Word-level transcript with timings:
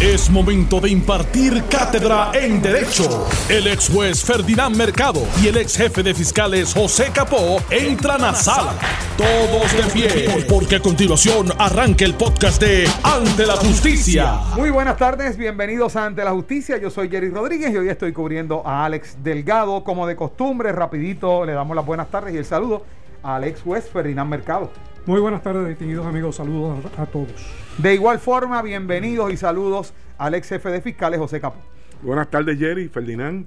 Es 0.00 0.28
momento 0.28 0.80
de 0.80 0.90
impartir 0.90 1.62
cátedra 1.70 2.32
en 2.34 2.60
Derecho. 2.60 3.26
El 3.48 3.68
ex 3.68 3.88
juez 3.88 4.24
Ferdinand 4.24 4.76
Mercado 4.76 5.22
y 5.40 5.46
el 5.46 5.56
ex 5.56 5.76
jefe 5.76 6.02
de 6.02 6.12
fiscales 6.12 6.74
José 6.74 7.10
Capó 7.14 7.58
entran 7.70 8.24
a 8.24 8.34
sala. 8.34 8.74
Todos 9.16 9.72
de 9.72 9.82
pie, 9.92 10.46
porque 10.48 10.76
a 10.76 10.80
continuación 10.80 11.46
arranca 11.58 12.04
el 12.04 12.14
podcast 12.14 12.60
de 12.60 12.88
Ante 13.04 13.46
la 13.46 13.54
Justicia. 13.54 14.40
Muy 14.56 14.70
buenas 14.70 14.96
tardes, 14.96 15.36
bienvenidos 15.36 15.94
a 15.94 16.06
Ante 16.06 16.24
la 16.24 16.32
Justicia. 16.32 16.76
Yo 16.76 16.90
soy 16.90 17.08
Jerry 17.08 17.30
Rodríguez 17.30 17.72
y 17.72 17.76
hoy 17.76 17.88
estoy 17.88 18.12
cubriendo 18.12 18.66
a 18.66 18.84
Alex 18.84 19.18
Delgado. 19.22 19.84
Como 19.84 20.08
de 20.08 20.16
costumbre, 20.16 20.72
rapidito 20.72 21.44
le 21.46 21.52
damos 21.52 21.76
las 21.76 21.86
buenas 21.86 22.10
tardes 22.10 22.34
y 22.34 22.38
el 22.38 22.44
saludo 22.44 22.84
al 23.22 23.44
ex 23.44 23.62
juez 23.62 23.88
Ferdinand 23.90 24.28
Mercado. 24.28 24.70
Muy 25.06 25.20
buenas 25.20 25.42
tardes, 25.42 25.68
distinguidos 25.68 26.06
amigos. 26.06 26.36
Saludos 26.36 26.82
a, 26.96 27.02
a, 27.02 27.06
todos. 27.06 27.28
De 27.76 27.92
igual 27.92 28.18
forma, 28.18 28.62
bienvenidos 28.62 29.30
y 29.30 29.36
saludos 29.36 29.92
al 30.16 30.32
ex 30.32 30.48
jefe 30.48 30.70
de 30.70 30.80
fiscales, 30.80 31.20
José 31.20 31.42
Capó. 31.42 31.58
Buenas 32.00 32.30
tardes, 32.30 32.58
Jerry, 32.58 32.88
Ferdinand, 32.88 33.46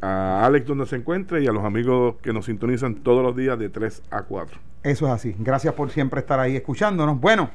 a 0.00 0.46
Alex 0.46 0.64
donde 0.64 0.86
se 0.86 0.94
encuentre 0.94 1.42
y 1.42 1.48
a 1.48 1.52
los 1.52 1.64
amigos 1.64 2.14
que 2.22 2.32
nos 2.32 2.44
sintonizan 2.44 2.94
todos 2.94 3.20
los 3.24 3.36
días 3.36 3.58
de 3.58 3.68
3 3.68 4.00
a 4.12 4.22
4. 4.22 4.60
Eso 4.84 5.06
es 5.06 5.12
así. 5.12 5.34
Gracias 5.40 5.74
por 5.74 5.90
siempre 5.90 6.20
estar 6.20 6.38
ahí 6.38 6.54
escuchándonos. 6.54 7.20
Bueno, 7.20 7.50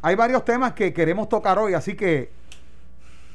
hay 0.00 0.14
varios 0.14 0.42
temas 0.46 0.72
que 0.72 0.94
queremos 0.94 1.28
tocar 1.28 1.58
hoy, 1.58 1.74
así 1.74 1.94
que 1.94 2.30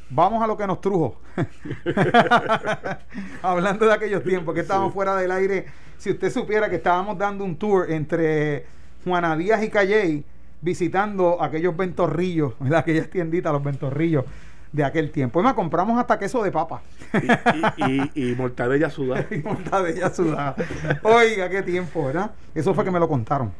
vamos 0.10 0.42
a 0.42 0.48
lo 0.48 0.58
que 0.58 0.66
nos 0.66 0.82
trujo. 0.82 1.20
Hablando 3.44 3.86
de 3.86 3.94
aquellos 3.94 4.24
tiempos 4.24 4.56
que 4.56 4.62
estábamos 4.62 4.90
sí. 4.90 4.96
fuera 4.96 5.16
del 5.16 5.30
aire. 5.30 5.68
Si 6.00 6.10
usted 6.10 6.32
supiera 6.32 6.68
que 6.68 6.78
estábamos 6.78 7.16
dando 7.16 7.46
un 7.46 7.58
tour 7.58 7.92
entre 7.92 8.79
Juana 9.04 9.36
Díaz 9.36 9.64
y 9.64 9.70
Calley 9.70 10.26
visitando 10.62 11.42
aquellos 11.42 11.76
ventorrillos, 11.76 12.54
¿verdad? 12.60 12.80
aquellas 12.80 13.10
tienditas, 13.10 13.52
los 13.52 13.64
ventorrillos 13.64 14.26
de 14.72 14.84
aquel 14.84 15.12
tiempo. 15.12 15.42
Y 15.42 15.44
me 15.44 15.54
compramos 15.56 16.00
hasta 16.00 16.20
queso 16.20 16.44
de 16.44 16.52
papa. 16.52 16.82
Y, 17.14 17.84
y, 17.84 18.12
y, 18.14 18.32
y 18.32 18.36
mortadella 18.38 18.90
sudada. 18.90 19.26
y 19.32 19.38
mortadella 19.40 20.10
sudada. 20.14 20.56
Oiga, 21.02 21.50
qué 21.50 21.64
tiempo, 21.64 22.06
¿verdad? 22.06 22.32
Eso 22.54 22.74
fue 22.74 22.84
que 22.84 22.92
me 22.92 23.00
lo 23.00 23.08
contaron. 23.08 23.52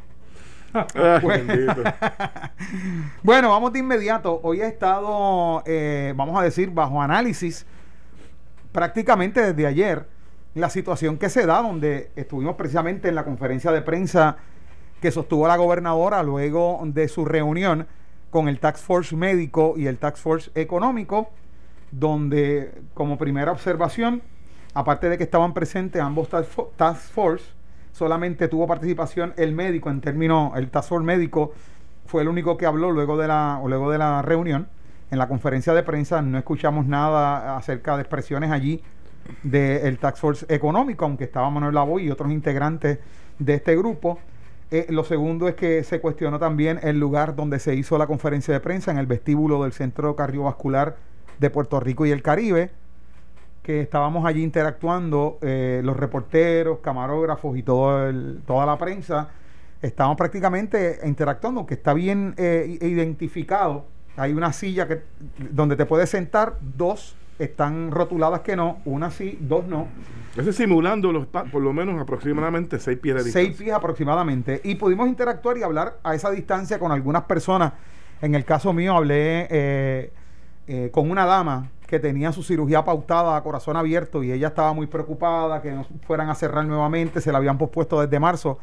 bueno. 1.22 1.54
bueno, 3.24 3.50
vamos 3.50 3.72
de 3.72 3.80
inmediato. 3.80 4.40
Hoy 4.44 4.60
ha 4.60 4.68
estado, 4.68 5.64
eh, 5.66 6.14
vamos 6.16 6.38
a 6.38 6.44
decir, 6.44 6.70
bajo 6.70 7.02
análisis 7.02 7.66
prácticamente 8.72 9.52
desde 9.52 9.66
ayer 9.66 10.06
la 10.54 10.70
situación 10.70 11.18
que 11.18 11.28
se 11.28 11.46
da, 11.46 11.62
donde 11.62 12.10
estuvimos 12.16 12.56
precisamente 12.56 13.08
en 13.08 13.14
la 13.14 13.24
conferencia 13.24 13.72
de 13.72 13.82
prensa 13.82 14.36
que 15.00 15.10
sostuvo 15.10 15.48
la 15.48 15.56
gobernadora 15.56 16.22
luego 16.22 16.80
de 16.84 17.08
su 17.08 17.24
reunión 17.24 17.86
con 18.30 18.48
el 18.48 18.60
Tax 18.60 18.80
Force 18.80 19.16
médico 19.16 19.74
y 19.76 19.86
el 19.86 19.98
Tax 19.98 20.20
Force 20.20 20.50
económico, 20.54 21.30
donde 21.90 22.72
como 22.94 23.18
primera 23.18 23.50
observación, 23.50 24.22
aparte 24.74 25.08
de 25.08 25.18
que 25.18 25.24
estaban 25.24 25.52
presentes 25.54 26.00
ambos 26.00 26.28
Task 26.76 27.12
Force, 27.12 27.44
solamente 27.92 28.48
tuvo 28.48 28.66
participación 28.66 29.34
el 29.36 29.52
médico 29.52 29.90
en 29.90 30.00
términos, 30.00 30.52
el 30.56 30.70
Task 30.70 30.90
Force 30.90 31.04
médico 31.04 31.52
fue 32.06 32.22
el 32.22 32.28
único 32.28 32.56
que 32.56 32.66
habló 32.66 32.90
luego 32.90 33.16
de 33.16 33.28
la, 33.28 33.60
luego 33.64 33.90
de 33.90 33.98
la 33.98 34.22
reunión. 34.22 34.68
En 35.10 35.18
la 35.18 35.28
conferencia 35.28 35.74
de 35.74 35.82
prensa 35.82 36.22
no 36.22 36.38
escuchamos 36.38 36.86
nada 36.86 37.56
acerca 37.56 37.96
de 37.96 38.02
expresiones 38.02 38.50
allí 38.50 38.82
del 39.42 39.98
Tax 39.98 40.20
Force 40.20 40.46
económico, 40.48 41.04
aunque 41.04 41.24
estaba 41.24 41.50
Manuel 41.50 41.74
Lavoy 41.74 42.04
y 42.04 42.10
otros 42.10 42.30
integrantes 42.30 42.98
de 43.38 43.54
este 43.54 43.76
grupo. 43.76 44.18
Eh, 44.70 44.86
lo 44.88 45.02
segundo 45.02 45.48
es 45.48 45.56
que 45.56 45.82
se 45.82 46.00
cuestionó 46.00 46.38
también 46.38 46.78
el 46.82 47.00
lugar 47.00 47.34
donde 47.34 47.58
se 47.58 47.74
hizo 47.74 47.98
la 47.98 48.06
conferencia 48.06 48.54
de 48.54 48.60
prensa, 48.60 48.92
en 48.92 48.98
el 48.98 49.06
vestíbulo 49.06 49.62
del 49.64 49.72
Centro 49.72 50.14
Cardiovascular 50.14 50.96
de 51.38 51.50
Puerto 51.50 51.80
Rico 51.80 52.06
y 52.06 52.12
el 52.12 52.22
Caribe, 52.22 52.70
que 53.64 53.80
estábamos 53.80 54.24
allí 54.26 54.42
interactuando, 54.42 55.38
eh, 55.42 55.80
los 55.84 55.96
reporteros, 55.96 56.78
camarógrafos 56.78 57.56
y 57.56 57.62
todo 57.62 58.08
el, 58.08 58.42
toda 58.46 58.64
la 58.64 58.78
prensa, 58.78 59.30
estábamos 59.82 60.16
prácticamente 60.16 61.00
interactuando, 61.04 61.66
que 61.66 61.74
está 61.74 61.92
bien 61.92 62.34
eh, 62.36 62.78
identificado. 62.80 63.86
Hay 64.16 64.32
una 64.32 64.52
silla 64.52 64.86
que, 64.86 65.02
donde 65.50 65.74
te 65.76 65.84
puedes 65.86 66.10
sentar, 66.10 66.58
dos 66.60 67.16
están 67.40 67.90
rotuladas 67.90 68.40
que 68.40 68.54
no, 68.54 68.78
una 68.84 69.10
sí, 69.10 69.36
dos 69.40 69.66
no. 69.66 69.88
Ese 70.36 70.52
simulando 70.52 71.10
los, 71.12 71.26
por 71.26 71.60
lo 71.60 71.72
menos 71.72 72.00
aproximadamente 72.00 72.78
seis 72.78 72.98
pies 72.98 73.16
de 73.16 73.24
distancia. 73.24 73.48
Seis 73.48 73.56
pies 73.60 73.74
aproximadamente. 73.74 74.60
Y 74.62 74.76
pudimos 74.76 75.08
interactuar 75.08 75.58
y 75.58 75.62
hablar 75.62 75.98
a 76.04 76.14
esa 76.14 76.30
distancia 76.30 76.78
con 76.78 76.92
algunas 76.92 77.24
personas. 77.24 77.72
En 78.22 78.34
el 78.34 78.44
caso 78.44 78.72
mío 78.72 78.96
hablé 78.96 79.48
eh, 79.50 80.12
eh, 80.68 80.90
con 80.92 81.10
una 81.10 81.26
dama 81.26 81.70
que 81.86 81.98
tenía 81.98 82.30
su 82.30 82.44
cirugía 82.44 82.84
pautada 82.84 83.36
a 83.36 83.42
corazón 83.42 83.76
abierto 83.76 84.22
y 84.22 84.30
ella 84.30 84.48
estaba 84.48 84.72
muy 84.72 84.86
preocupada 84.86 85.60
que 85.60 85.72
no 85.72 85.84
fueran 86.06 86.30
a 86.30 86.36
cerrar 86.36 86.64
nuevamente, 86.64 87.20
se 87.20 87.32
la 87.32 87.38
habían 87.38 87.58
pospuesto 87.58 88.00
desde 88.00 88.20
marzo. 88.20 88.58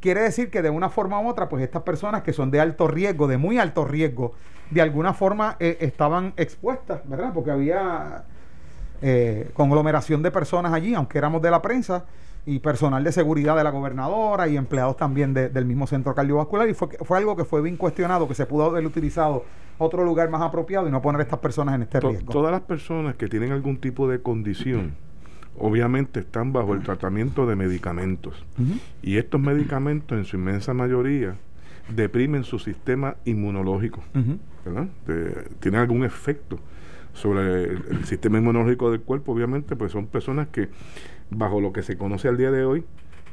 Quiere 0.00 0.22
decir 0.22 0.50
que 0.50 0.62
de 0.62 0.70
una 0.70 0.88
forma 0.88 1.20
u 1.20 1.28
otra, 1.28 1.50
pues 1.50 1.62
estas 1.62 1.82
personas 1.82 2.22
que 2.22 2.32
son 2.32 2.50
de 2.50 2.60
alto 2.60 2.88
riesgo, 2.88 3.28
de 3.28 3.36
muy 3.36 3.58
alto 3.58 3.84
riesgo, 3.84 4.32
de 4.70 4.80
alguna 4.80 5.12
forma 5.12 5.56
eh, 5.60 5.76
estaban 5.80 6.32
expuestas, 6.38 7.06
¿verdad? 7.06 7.32
Porque 7.34 7.50
había 7.50 8.24
eh, 9.02 9.50
conglomeración 9.52 10.22
de 10.22 10.30
personas 10.30 10.72
allí, 10.72 10.94
aunque 10.94 11.18
éramos 11.18 11.42
de 11.42 11.50
la 11.50 11.60
prensa, 11.60 12.04
y 12.44 12.58
personal 12.58 13.04
de 13.04 13.12
seguridad 13.12 13.56
de 13.56 13.64
la 13.64 13.70
gobernadora 13.70 14.48
y 14.48 14.56
empleados 14.56 14.96
también 14.96 15.32
de, 15.32 15.48
del 15.48 15.64
mismo 15.64 15.86
centro 15.86 16.14
cardiovascular. 16.14 16.68
Y 16.68 16.74
fue, 16.74 16.88
fue 16.88 17.18
algo 17.18 17.36
que 17.36 17.44
fue 17.44 17.62
bien 17.62 17.76
cuestionado, 17.76 18.26
que 18.26 18.34
se 18.34 18.46
pudo 18.46 18.64
haber 18.64 18.84
utilizado 18.84 19.44
otro 19.78 20.04
lugar 20.04 20.28
más 20.30 20.42
apropiado 20.42 20.88
y 20.88 20.90
no 20.90 21.00
poner 21.00 21.20
a 21.20 21.24
estas 21.24 21.38
personas 21.38 21.76
en 21.76 21.82
este 21.82 22.00
to 22.00 22.10
riesgo. 22.10 22.32
Todas 22.32 22.52
las 22.52 22.62
personas 22.62 23.14
que 23.14 23.28
tienen 23.28 23.52
algún 23.52 23.78
tipo 23.78 24.08
de 24.08 24.20
condición, 24.20 24.94
obviamente 25.58 26.20
están 26.20 26.52
bajo 26.52 26.74
el 26.74 26.82
tratamiento 26.82 27.46
de 27.46 27.56
medicamentos. 27.56 28.44
Uh 28.58 28.62
-huh. 28.62 28.80
Y 29.02 29.16
estos 29.18 29.40
medicamentos, 29.40 30.18
en 30.18 30.24
su 30.24 30.36
inmensa 30.36 30.74
mayoría, 30.74 31.36
deprimen 31.94 32.44
su 32.44 32.58
sistema 32.58 33.16
inmunológico. 33.24 34.02
Uh 34.14 34.18
-huh. 34.18 34.38
¿verdad? 34.64 34.88
De, 35.06 35.48
tienen 35.60 35.80
algún 35.80 36.04
efecto 36.04 36.58
sobre 37.12 37.64
el, 37.64 37.84
el, 37.90 38.04
sistema 38.04 38.38
inmunológico 38.38 38.90
del 38.90 39.00
cuerpo, 39.00 39.32
obviamente, 39.32 39.76
pues 39.76 39.92
son 39.92 40.06
personas 40.06 40.48
que, 40.48 40.68
bajo 41.30 41.60
lo 41.60 41.72
que 41.72 41.82
se 41.82 41.96
conoce 41.96 42.28
al 42.28 42.36
día 42.36 42.50
de 42.50 42.64
hoy, 42.64 42.84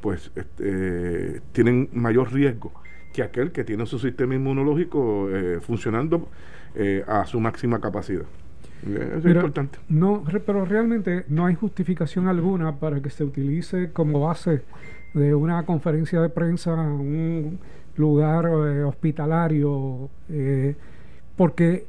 pues 0.02 0.32
este, 0.36 1.42
tienen 1.52 1.90
mayor 1.94 2.32
riesgo 2.34 2.72
que 3.14 3.24
aquel 3.24 3.52
que 3.52 3.64
tiene 3.64 3.86
su 3.86 4.00
sistema 4.00 4.36
inmunológico 4.36 5.30
eh, 5.32 5.60
funcionando 5.62 6.30
eh, 6.76 7.04
a 7.08 7.26
su 7.26 7.40
máxima 7.40 7.80
capacidad. 7.80 8.26
Eso 8.84 9.18
es 9.18 9.24
pero, 9.24 9.40
importante. 9.42 9.80
No, 9.90 10.24
pero 10.46 10.66
realmente 10.66 11.26
no 11.28 11.46
hay 11.46 11.56
justificación 11.56 12.28
alguna 12.28 12.78
para 12.78 13.02
que 13.02 13.10
se 13.10 13.24
utilice 13.24 13.92
como 13.92 14.22
base 14.22 14.62
de 15.14 15.36
una 15.36 15.66
conferencia 15.66 16.22
de 16.22 16.30
prensa 16.30 16.74
un 16.74 17.60
lugar 17.98 18.46
eh, 18.46 18.84
hospitalario, 18.84 20.10
eh, 20.30 20.76
porque 21.36 21.88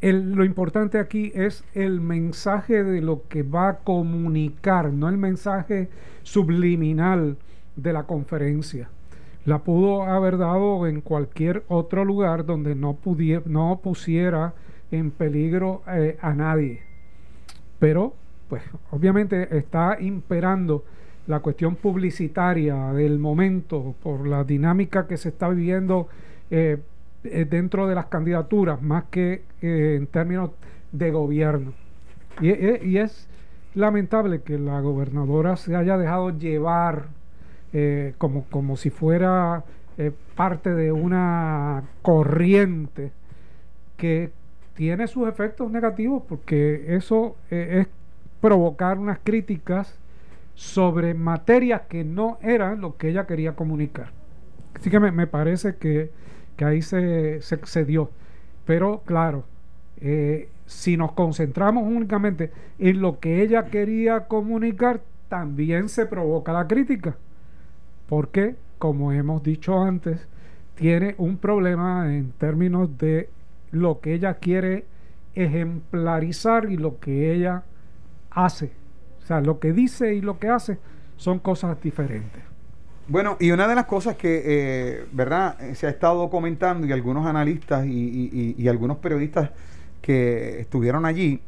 lo 0.00 0.44
importante 0.44 0.98
aquí 0.98 1.32
es 1.34 1.64
el 1.74 2.00
mensaje 2.00 2.84
de 2.84 3.00
lo 3.00 3.22
que 3.28 3.42
va 3.42 3.68
a 3.68 3.78
comunicar, 3.78 4.92
no 4.92 5.08
el 5.08 5.18
mensaje 5.18 5.88
subliminal 6.22 7.36
de 7.76 7.92
la 7.92 8.04
conferencia. 8.04 8.88
La 9.44 9.60
pudo 9.60 10.02
haber 10.02 10.36
dado 10.36 10.86
en 10.86 11.00
cualquier 11.00 11.64
otro 11.68 12.04
lugar 12.04 12.44
donde 12.44 12.74
no, 12.74 12.98
no 13.46 13.80
pusiera 13.82 14.54
en 14.90 15.10
peligro 15.10 15.82
eh, 15.88 16.16
a 16.20 16.34
nadie. 16.34 16.82
Pero, 17.78 18.14
pues, 18.48 18.62
obviamente 18.90 19.56
está 19.56 19.96
imperando 20.00 20.84
la 21.26 21.40
cuestión 21.40 21.76
publicitaria 21.76 22.92
del 22.92 23.18
momento 23.18 23.94
por 24.02 24.26
la 24.26 24.44
dinámica 24.44 25.06
que 25.06 25.16
se 25.16 25.30
está 25.30 25.48
viviendo 25.48 26.08
eh, 26.50 26.78
dentro 27.48 27.86
de 27.86 27.94
las 27.94 28.06
candidaturas, 28.06 28.82
más 28.82 29.04
que 29.10 29.42
eh, 29.62 29.96
en 29.98 30.06
términos 30.06 30.50
de 30.92 31.10
gobierno. 31.10 31.72
Y, 32.40 32.50
y, 32.86 32.98
es 32.98 33.28
lamentable 33.74 34.42
que 34.42 34.58
la 34.58 34.80
gobernadora 34.80 35.56
se 35.56 35.74
haya 35.74 35.96
dejado 35.96 36.30
llevar 36.30 37.06
eh, 37.72 38.14
como, 38.16 38.44
como 38.44 38.76
si 38.76 38.90
fuera 38.90 39.64
eh, 39.98 40.10
parte 40.34 40.74
de 40.74 40.90
una 40.90 41.84
corriente 42.00 43.12
que 43.96 44.30
tiene 44.74 45.06
sus 45.06 45.28
efectos 45.28 45.70
negativos 45.70 46.22
porque 46.26 46.96
eso 46.96 47.36
eh, 47.50 47.80
es 47.80 47.88
provocar 48.40 48.98
unas 48.98 49.18
críticas 49.22 49.98
sobre 50.54 51.12
materias 51.12 51.82
que 51.88 52.04
no 52.04 52.38
eran 52.40 52.80
lo 52.80 52.96
que 52.96 53.10
ella 53.10 53.26
quería 53.26 53.54
comunicar. 53.54 54.12
Así 54.74 54.88
que 54.88 54.98
me, 54.98 55.12
me 55.12 55.26
parece 55.26 55.76
que, 55.76 56.10
que, 56.58 56.64
ahí 56.64 56.82
se, 56.82 57.40
se, 57.40 57.84
dio. 57.84 58.10
Pero 58.66 59.02
claro, 59.06 59.44
eh, 60.00 60.50
si 60.66 60.96
nos 60.96 61.12
concentramos 61.12 61.84
únicamente 61.84 62.50
en 62.78 63.00
lo 63.00 63.20
que 63.20 63.42
ella 63.42 63.66
quería 63.66 64.26
comunicar, 64.26 65.00
también 65.28 65.88
se 65.88 66.04
provoca 66.04 66.52
la 66.52 66.66
crítica. 66.66 67.16
Porque, 68.08 68.56
como 68.78 69.12
hemos 69.12 69.42
dicho 69.42 69.82
antes, 69.82 70.26
tiene 70.74 71.14
un 71.18 71.38
problema 71.38 72.14
en 72.14 72.32
términos 72.32 72.98
de 72.98 73.30
lo 73.70 74.00
que 74.00 74.14
ella 74.14 74.34
quiere 74.34 74.84
ejemplarizar 75.34 76.70
y 76.70 76.76
lo 76.76 76.98
que 76.98 77.32
ella 77.32 77.62
hace. 78.30 78.72
O 79.22 79.26
sea, 79.26 79.40
lo 79.40 79.60
que 79.60 79.72
dice 79.72 80.14
y 80.14 80.20
lo 80.20 80.38
que 80.38 80.48
hace 80.48 80.78
son 81.16 81.38
cosas 81.38 81.80
diferentes. 81.80 82.42
Bueno, 83.08 83.38
y 83.40 83.52
una 83.52 83.66
de 83.66 83.74
las 83.74 83.86
cosas 83.86 84.16
que, 84.16 84.42
eh, 84.44 85.06
¿verdad? 85.12 85.56
Se 85.72 85.86
ha 85.86 85.90
estado 85.90 86.28
comentando 86.28 86.86
y 86.86 86.92
algunos 86.92 87.26
analistas 87.26 87.86
y, 87.86 88.68
algunos 88.68 88.98
periodistas 88.98 89.50
que 90.02 90.60
estuvieron 90.60 91.06
allí, 91.06 91.40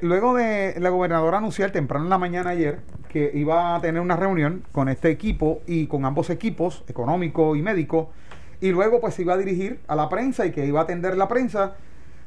luego 0.00 0.34
de 0.34 0.74
la 0.80 0.90
gobernadora 0.90 1.38
anunciar 1.38 1.70
temprano 1.70 2.06
en 2.06 2.10
la 2.10 2.18
mañana 2.18 2.50
ayer 2.50 2.80
que 3.08 3.30
iba 3.34 3.76
a 3.76 3.80
tener 3.80 4.00
una 4.00 4.16
reunión 4.16 4.64
con 4.72 4.88
este 4.88 5.10
equipo 5.10 5.60
y 5.64 5.86
con 5.86 6.04
ambos 6.04 6.28
equipos, 6.30 6.82
económico 6.88 7.54
y 7.54 7.62
médico, 7.62 8.10
y 8.60 8.70
luego 8.70 9.00
pues 9.00 9.14
se 9.14 9.22
iba 9.22 9.34
a 9.34 9.36
dirigir 9.36 9.78
a 9.86 9.94
la 9.94 10.08
prensa 10.08 10.44
y 10.44 10.50
que 10.50 10.66
iba 10.66 10.80
a 10.80 10.82
atender 10.82 11.16
la 11.16 11.28
prensa, 11.28 11.76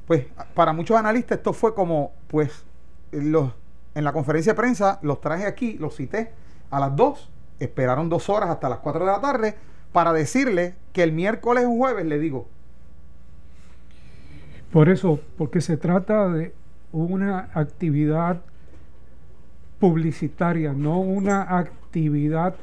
pues 0.07 0.25
para 0.53 0.71
muchos 0.71 0.97
analistas 0.97 1.39
esto 1.39 1.51
fue 1.51 1.75
como, 1.75 2.13
pues, 2.29 2.63
los, 3.11 3.51
en 3.93 4.05
la 4.05 4.13
conferencia 4.13 4.53
de 4.53 4.57
prensa 4.57 4.99
los 5.01 5.19
traje 5.19 5.45
aquí, 5.45 5.77
los 5.77 5.97
cité 5.97 6.31
a 6.71 6.79
las 6.79 6.95
2, 6.95 7.29
esperaron 7.59 8.09
dos 8.09 8.29
horas 8.29 8.49
hasta 8.49 8.69
las 8.69 8.79
4 8.79 9.05
de 9.05 9.11
la 9.11 9.21
tarde 9.21 9.55
para 9.91 10.13
decirle 10.13 10.75
que 10.93 11.03
el 11.03 11.11
miércoles 11.11 11.65
o 11.65 11.75
jueves 11.75 12.05
le 12.05 12.19
digo. 12.19 12.47
Por 14.71 14.89
eso, 14.89 15.19
porque 15.37 15.61
se 15.61 15.77
trata 15.77 16.29
de 16.29 16.53
una 16.91 17.49
actividad 17.53 18.41
publicitaria, 19.79 20.73
no 20.73 20.99
una 20.99 21.57
actividad 21.57 22.55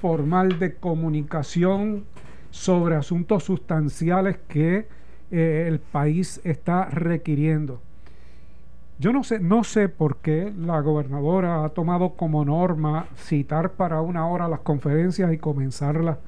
formal 0.00 0.58
de 0.58 0.74
comunicación 0.76 2.04
sobre 2.50 2.96
asuntos 2.96 3.44
sustanciales 3.44 4.38
que 4.48 4.88
eh, 5.30 5.66
el 5.68 5.80
país 5.80 6.40
está 6.44 6.86
requiriendo. 6.86 7.82
Yo 9.00 9.14
no 9.14 9.24
sé, 9.24 9.40
no 9.40 9.64
sé 9.64 9.88
por 9.88 10.18
qué 10.18 10.52
la 10.54 10.78
gobernadora 10.82 11.64
ha 11.64 11.70
tomado 11.70 12.16
como 12.16 12.44
norma 12.44 13.06
citar 13.16 13.72
para 13.72 14.02
una 14.02 14.26
hora 14.26 14.46
las 14.46 14.60
conferencias 14.60 15.32
y 15.32 15.38
comenzarlas 15.38 16.18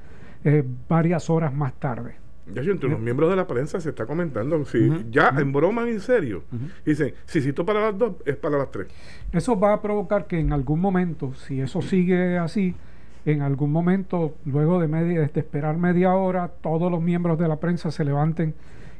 eh, 0.43 0.63
varias 0.89 1.29
horas 1.29 1.53
más 1.53 1.73
tarde. 1.73 2.15
Ya 2.51 2.61
entre 2.63 2.89
los 2.89 2.99
miembros 2.99 3.29
de 3.29 3.35
la 3.35 3.45
prensa 3.45 3.79
se 3.79 3.89
está 3.89 4.07
comentando, 4.07 4.65
si 4.65 4.89
ya 5.11 5.29
en 5.37 5.53
broma 5.53 5.87
en 5.87 5.99
serio, 5.99 6.45
dicen, 6.83 7.13
si 7.25 7.41
cito 7.41 7.63
para 7.63 7.79
las 7.79 7.97
dos, 7.97 8.15
es 8.25 8.35
para 8.37 8.57
las 8.57 8.71
tres. 8.71 8.87
Eso 9.31 9.57
va 9.57 9.73
a 9.73 9.81
provocar 9.81 10.25
que 10.25 10.39
en 10.39 10.51
algún 10.51 10.81
momento, 10.81 11.35
si 11.35 11.61
eso 11.61 11.79
sigue 11.83 12.39
así, 12.39 12.75
en 13.25 13.43
algún 13.43 13.71
momento, 13.71 14.35
luego 14.45 14.81
de, 14.81 14.87
media, 14.87 15.21
de 15.21 15.39
esperar 15.39 15.77
media 15.77 16.15
hora, 16.15 16.47
todos 16.47 16.91
los 16.91 17.03
miembros 17.03 17.37
de 17.37 17.47
la 17.47 17.59
prensa 17.59 17.91
se 17.91 18.03
levanten 18.03 18.55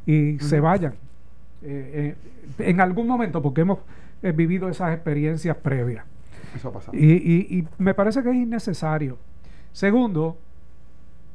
y 0.06 0.38
se 0.38 0.60
vayan. 0.60 0.94
Eh, 1.66 2.16
eh, 2.60 2.70
en 2.70 2.82
algún 2.82 3.08
momento, 3.08 3.42
porque 3.42 3.62
hemos 3.62 3.80
eh, 4.22 4.34
vivido 4.34 4.68
esas 4.68 4.94
experiencias 4.94 5.56
previas. 5.58 6.06
Eso 6.56 6.70
ha 6.70 6.74
pasado. 6.74 6.98
Y, 6.98 7.14
y 7.14 7.68
me 7.78 7.94
parece 7.94 8.22
que 8.22 8.30
es 8.30 8.36
innecesario. 8.36 9.18
Segundo, 9.72 10.38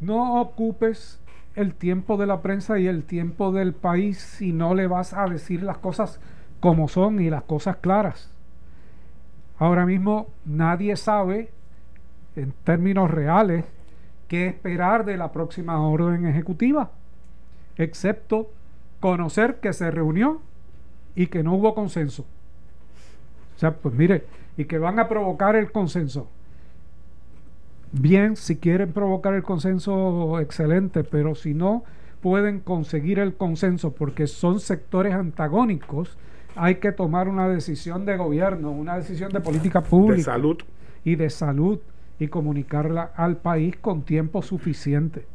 no 0.00 0.40
ocupes 0.40 1.18
el 1.56 1.74
tiempo 1.74 2.16
de 2.16 2.26
la 2.26 2.40
prensa 2.40 2.78
y 2.78 2.86
el 2.86 3.04
tiempo 3.04 3.52
del 3.52 3.72
país 3.72 4.18
si 4.18 4.52
no 4.52 4.74
le 4.74 4.86
vas 4.86 5.14
a 5.14 5.26
decir 5.26 5.62
las 5.62 5.78
cosas 5.78 6.20
como 6.60 6.88
son 6.88 7.20
y 7.20 7.30
las 7.30 7.42
cosas 7.42 7.76
claras. 7.76 8.30
Ahora 9.58 9.86
mismo 9.86 10.28
nadie 10.44 10.96
sabe 10.96 11.50
en 12.36 12.52
términos 12.64 13.10
reales 13.10 13.64
qué 14.28 14.46
esperar 14.46 15.04
de 15.04 15.16
la 15.16 15.32
próxima 15.32 15.80
orden 15.80 16.26
ejecutiva, 16.26 16.90
excepto 17.76 18.50
conocer 19.00 19.60
que 19.60 19.72
se 19.72 19.90
reunió 19.90 20.40
y 21.14 21.26
que 21.26 21.42
no 21.42 21.54
hubo 21.54 21.74
consenso. 21.74 22.24
O 23.56 23.58
sea, 23.58 23.74
pues 23.74 23.94
mire, 23.94 24.24
y 24.56 24.64
que 24.66 24.78
van 24.78 24.98
a 24.98 25.08
provocar 25.08 25.56
el 25.56 25.72
consenso. 25.72 26.28
Bien, 27.92 28.36
si 28.36 28.56
quieren 28.56 28.92
provocar 28.92 29.34
el 29.34 29.42
consenso, 29.42 30.38
excelente, 30.40 31.04
pero 31.04 31.34
si 31.34 31.54
no 31.54 31.84
pueden 32.20 32.60
conseguir 32.60 33.18
el 33.18 33.34
consenso 33.34 33.92
porque 33.92 34.26
son 34.26 34.60
sectores 34.60 35.14
antagónicos, 35.14 36.18
hay 36.54 36.76
que 36.76 36.92
tomar 36.92 37.28
una 37.28 37.48
decisión 37.48 38.04
de 38.04 38.16
gobierno, 38.16 38.70
una 38.70 38.96
decisión 38.96 39.32
de 39.32 39.40
política 39.40 39.80
pública. 39.82 40.16
De 40.16 40.22
salud. 40.22 40.58
Y 41.04 41.16
de 41.16 41.30
salud 41.30 41.78
y 42.18 42.28
comunicarla 42.28 43.12
al 43.14 43.36
país 43.36 43.76
con 43.76 44.02
tiempo 44.02 44.42
suficiente. 44.42 45.26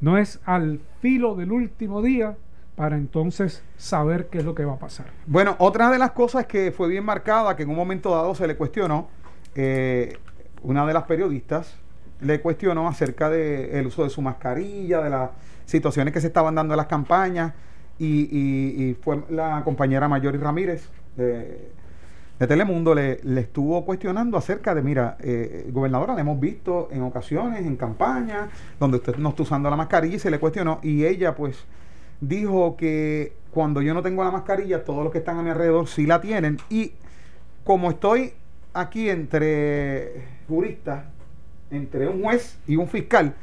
No 0.00 0.18
es 0.18 0.40
al 0.44 0.78
filo 1.00 1.34
del 1.34 1.50
último 1.50 2.00
día 2.00 2.36
para 2.78 2.96
entonces 2.96 3.64
saber 3.76 4.28
qué 4.28 4.38
es 4.38 4.44
lo 4.44 4.54
que 4.54 4.64
va 4.64 4.74
a 4.74 4.78
pasar. 4.78 5.06
Bueno, 5.26 5.56
otra 5.58 5.90
de 5.90 5.98
las 5.98 6.12
cosas 6.12 6.46
que 6.46 6.70
fue 6.70 6.86
bien 6.86 7.04
marcada, 7.04 7.56
que 7.56 7.64
en 7.64 7.70
un 7.70 7.74
momento 7.74 8.12
dado 8.12 8.36
se 8.36 8.46
le 8.46 8.56
cuestionó, 8.56 9.08
eh, 9.56 10.16
una 10.62 10.86
de 10.86 10.94
las 10.94 11.02
periodistas 11.02 11.74
le 12.20 12.40
cuestionó 12.40 12.86
acerca 12.86 13.28
del 13.30 13.84
uso 13.84 14.04
de 14.04 14.10
su 14.10 14.22
mascarilla, 14.22 15.00
de 15.00 15.10
las 15.10 15.30
situaciones 15.66 16.14
que 16.14 16.20
se 16.20 16.28
estaban 16.28 16.54
dando 16.54 16.74
en 16.74 16.76
las 16.76 16.86
campañas, 16.86 17.52
y, 17.98 18.96
fue 19.02 19.24
la 19.28 19.62
compañera 19.64 20.06
Mayori 20.06 20.38
Ramírez, 20.38 20.88
de 21.16 22.46
Telemundo 22.46 22.94
le, 22.94 23.18
estuvo 23.40 23.84
cuestionando 23.84 24.36
acerca 24.36 24.72
de, 24.72 24.82
mira, 24.82 25.16
eh, 25.18 25.68
gobernadora, 25.72 26.14
la 26.14 26.20
hemos 26.20 26.38
visto 26.38 26.88
en 26.92 27.02
ocasiones, 27.02 27.66
en 27.66 27.74
campaña, 27.74 28.48
donde 28.78 28.98
usted 28.98 29.16
no 29.16 29.30
está 29.30 29.42
usando 29.42 29.68
la 29.68 29.74
mascarilla 29.74 30.14
y 30.14 30.20
se 30.20 30.30
le 30.30 30.38
cuestionó. 30.38 30.78
Y 30.84 31.04
ella, 31.04 31.34
pues, 31.34 31.66
dijo 32.20 32.76
que 32.76 33.32
cuando 33.50 33.82
yo 33.82 33.94
no 33.94 34.02
tengo 34.02 34.24
la 34.24 34.30
mascarilla, 34.30 34.84
todos 34.84 35.02
los 35.02 35.12
que 35.12 35.18
están 35.18 35.38
a 35.38 35.42
mi 35.42 35.50
alrededor 35.50 35.88
sí 35.88 36.06
la 36.06 36.20
tienen. 36.20 36.58
Y 36.68 36.92
como 37.64 37.90
estoy 37.90 38.34
aquí 38.72 39.10
entre 39.10 40.24
juristas, 40.48 41.04
entre 41.70 42.08
un 42.08 42.22
juez 42.22 42.58
y 42.66 42.76
un 42.76 42.88
fiscal, 42.88 43.34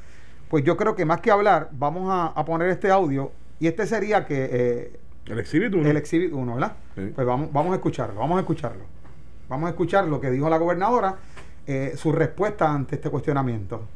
pues 0.49 0.63
yo 0.63 0.77
creo 0.77 0.95
que 0.95 1.05
más 1.05 1.21
que 1.21 1.31
hablar, 1.31 1.69
vamos 1.71 2.07
a, 2.09 2.45
poner 2.45 2.69
este 2.69 2.91
audio. 2.91 3.31
Y 3.59 3.67
este 3.67 3.85
sería 3.87 4.25
que 4.25 4.49
eh, 4.51 4.99
el 5.27 5.39
Exhibit 5.39 5.73
1. 5.73 5.89
El 5.89 5.97
Exhibit 5.97 6.33
1, 6.33 6.55
¿verdad? 6.55 6.73
Pues 6.93 7.27
vamos, 7.27 7.51
vamos 7.51 7.73
a 7.73 7.75
escucharlo, 7.75 8.19
vamos 8.19 8.37
a 8.37 8.41
escucharlo. 8.41 8.83
Vamos 9.47 9.67
a 9.67 9.69
escuchar 9.71 10.07
lo 10.07 10.19
que 10.19 10.31
dijo 10.31 10.49
la 10.49 10.57
gobernadora, 10.57 11.17
eh, 11.67 11.93
su 11.95 12.11
respuesta 12.11 12.71
ante 12.71 12.95
este 12.95 13.09
cuestionamiento. 13.09 13.87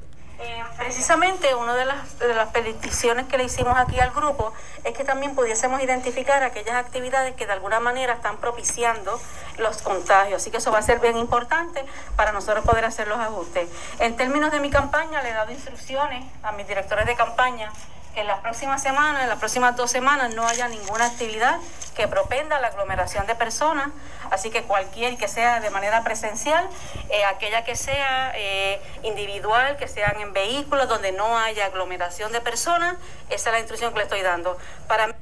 Eh, 0.42 0.64
precisamente 0.78 1.54
una 1.54 1.76
de 1.76 1.84
las, 1.84 2.18
de 2.18 2.34
las 2.34 2.50
peticiones 2.50 3.26
que 3.28 3.38
le 3.38 3.44
hicimos 3.44 3.78
aquí 3.78 4.00
al 4.00 4.12
grupo 4.12 4.54
es 4.86 4.94
que 4.94 5.04
también 5.04 5.36
pudiésemos 5.36 5.82
identificar 5.84 6.44
aquellas 6.44 6.76
actividades 6.76 7.36
que 7.36 7.46
de 7.46 7.52
alguna 7.52 7.82
manera 7.82 8.14
están 8.14 8.38
propiciando 8.38 9.20
los 9.58 9.82
contagios. 9.82 10.42
Así 10.42 10.50
que 10.50 10.58
eso 10.58 10.72
va 10.72 10.80
a 10.80 10.82
ser 10.82 11.00
bien 11.00 11.18
importante 11.18 11.86
para 12.16 12.32
nosotros 12.32 12.64
poder 12.64 12.86
hacer 12.86 13.10
los 13.10 13.20
ajustes. 13.20 13.68
En 14.00 14.16
términos 14.16 14.52
de 14.52 14.62
mi 14.62 14.70
campaña, 14.70 15.22
le 15.22 15.32
he 15.32 15.34
dado 15.34 15.52
instrucciones 15.52 16.24
a 16.42 16.54
mis 16.54 16.66
directores 16.68 17.06
de 17.06 17.16
campaña 17.16 17.70
que 18.14 18.22
en 18.22 18.28
las 18.28 18.40
próximas 18.40 18.82
semanas, 18.82 19.24
en 19.24 19.30
las 19.30 19.40
próximas 19.40 19.76
dos 19.76 19.92
semanas, 19.92 20.34
no 20.36 20.48
haya 20.48 20.68
ninguna 20.68 21.06
actividad 21.06 21.60
que 22.00 22.08
propenda 22.08 22.62
la 22.62 22.68
aglomeración 22.68 23.28
de 23.28 23.36
personas, 23.36 23.90
así 24.32 24.50
que 24.52 24.64
cualquier 24.64 25.18
que 25.18 25.28
sea 25.28 25.60
de 25.60 25.70
manera 25.70 26.02
presencial, 26.02 26.66
eh, 27.10 27.26
aquella 27.26 27.66
que 27.66 27.76
sea 27.76 28.32
eh, 28.38 28.80
individual, 29.04 29.76
que 29.76 29.90
sean 29.90 30.20
en 30.22 30.32
vehículos 30.32 30.88
donde 30.88 31.12
no 31.12 31.38
haya 31.38 31.66
aglomeración 31.66 32.32
de 32.32 32.40
personas, 32.40 32.96
esa 33.30 33.50
es 33.50 33.54
la 33.54 33.60
instrucción 33.60 33.92
que 33.92 33.98
le 33.98 34.04
estoy 34.04 34.22
dando. 34.22 34.58
Para 34.88 35.14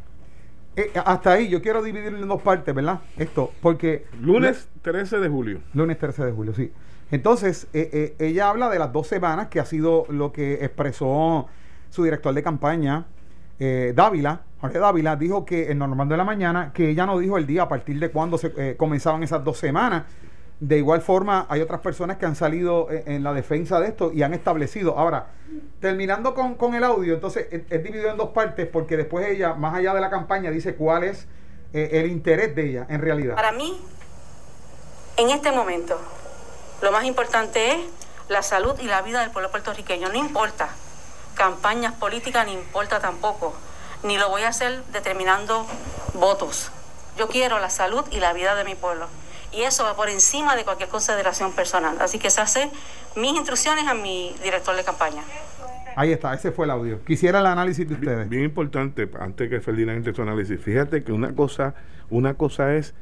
eh, 0.76 0.92
hasta 1.04 1.32
ahí 1.32 1.50
yo 1.50 1.64
quiero 1.64 1.82
dividirlo 1.82 2.20
en 2.20 2.28
dos 2.28 2.44
partes, 2.44 2.76
¿verdad? 2.76 3.00
Esto, 3.18 3.52
porque... 3.60 4.06
Lunes 4.22 4.68
13 4.84 5.18
de 5.18 5.30
julio. 5.30 5.62
Lunes 5.74 5.98
13 5.98 6.26
de 6.26 6.32
julio, 6.32 6.54
sí. 6.54 6.72
Entonces, 7.10 7.66
ella 7.74 8.50
habla 8.50 8.70
de 8.70 8.78
las 8.78 8.94
dos 8.94 9.08
semanas, 9.08 9.48
que 9.48 9.60
ha 9.60 9.66
sido 9.66 10.06
lo 10.10 10.32
que 10.32 10.64
expresó 10.64 11.48
su 11.90 12.04
director 12.04 12.34
de 12.34 12.44
campaña, 12.44 13.06
eh, 13.60 13.94
Dávila, 13.96 14.42
Jorge 14.62 14.78
Dávila, 14.80 15.16
dijo 15.16 15.46
que 15.46 15.72
en 15.72 15.80
Normando 15.80 16.14
de 16.14 16.18
la 16.18 16.24
Mañana, 16.24 16.72
que 16.74 16.90
ella 16.90 17.06
no 17.06 17.18
dijo 17.18 17.38
el 17.38 17.48
día 17.48 17.64
a 17.64 17.70
partir 17.70 18.00
de 18.00 18.12
cuándo 18.12 18.38
se 18.38 18.54
eh, 18.58 18.76
comenzaban 18.78 19.24
esas 19.24 19.44
dos 19.44 19.58
semanas. 19.58 20.04
De 20.60 20.78
igual 20.78 21.02
forma, 21.02 21.46
hay 21.50 21.62
otras 21.62 21.82
personas 21.82 22.18
que 22.18 22.26
han 22.26 22.36
salido 22.36 22.90
eh, 22.92 23.04
en, 23.08 23.24
la 23.24 23.34
defensa 23.34 23.80
de 23.80 23.88
esto 23.88 24.12
y 24.12 24.24
han 24.24 24.34
establecido. 24.34 24.98
Ahora, 24.98 25.28
terminando 25.80 26.34
con, 26.34 26.76
el 26.76 26.84
audio, 26.84 27.14
entonces 27.16 27.48
es, 27.52 27.84
dividido 27.84 28.10
en 28.10 28.18
dos 28.18 28.30
partes 28.30 28.68
porque 28.68 28.98
después 28.98 29.28
ella, 29.28 29.54
más 29.54 29.76
allá 29.76 29.94
de 29.94 30.02
la 30.02 30.10
campaña, 30.10 30.50
dice 30.52 30.76
cuál 30.76 31.04
es 31.04 31.28
el 31.74 32.08
interés 32.10 32.56
de 32.56 32.70
ella 32.70 32.88
en 32.90 33.02
realidad. 33.02 33.36
Para 33.36 33.52
mí, 33.52 33.80
en 35.18 35.30
este 35.30 35.52
momento, 35.52 36.00
lo 36.82 36.92
más 36.92 37.06
importante 37.06 37.74
es 37.74 37.78
la 38.30 38.42
salud 38.42 38.74
y 38.80 38.86
la 38.86 39.02
vida 39.02 39.22
del 39.22 39.30
pueblo 39.32 39.52
puertorriqueño. 39.52 40.10
No 40.10 40.16
importa 40.16 40.70
campañas 41.38 41.94
políticas 41.94 42.46
ni 42.46 42.54
importa 42.54 43.00
tampoco, 43.00 43.54
ni 44.04 44.18
lo 44.18 44.30
voy 44.30 44.42
a 44.42 44.50
hacer 44.50 44.84
determinando 44.92 45.66
votos. 46.16 46.72
Yo 47.18 47.28
quiero 47.28 47.60
la 47.60 47.70
salud 47.70 48.04
y 48.12 48.20
la 48.20 48.34
vida 48.34 48.56
de 48.56 48.64
mi 48.64 48.76
pueblo. 48.76 49.08
Y 49.52 49.62
eso 49.62 49.84
va 49.84 49.96
por 49.96 50.10
encima 50.10 50.56
de 50.56 50.66
cualquier 50.66 50.90
consideración 50.90 51.54
personal. 51.54 51.98
Así 52.02 52.20
que 52.20 52.30
se 52.30 52.42
hace 52.42 52.70
mis 53.16 53.34
instrucciones 53.36 53.88
a 53.88 53.94
mi 53.94 54.36
director 54.44 54.76
de 54.76 54.84
campaña. 54.84 55.24
Ahí 55.96 56.12
está, 56.12 56.34
ese 56.34 56.52
fue 56.52 56.66
el 56.66 56.72
audio. 56.72 57.04
Quisiera 57.06 57.40
el 57.40 57.46
análisis 57.46 57.88
de 57.88 57.96
ustedes. 57.96 58.30
Bien, 58.30 58.44
importante, 58.44 59.10
antes 59.20 59.50
que 59.50 59.62
Ferdinand 59.62 59.98
entre 59.98 60.14
su 60.14 60.22
análisis. 60.22 60.60
Fíjate 60.62 61.04
que 61.04 61.12
una 61.12 61.34
cosa, 61.34 61.74
una 62.10 62.36
cosa 62.36 62.76
es, 62.76 62.94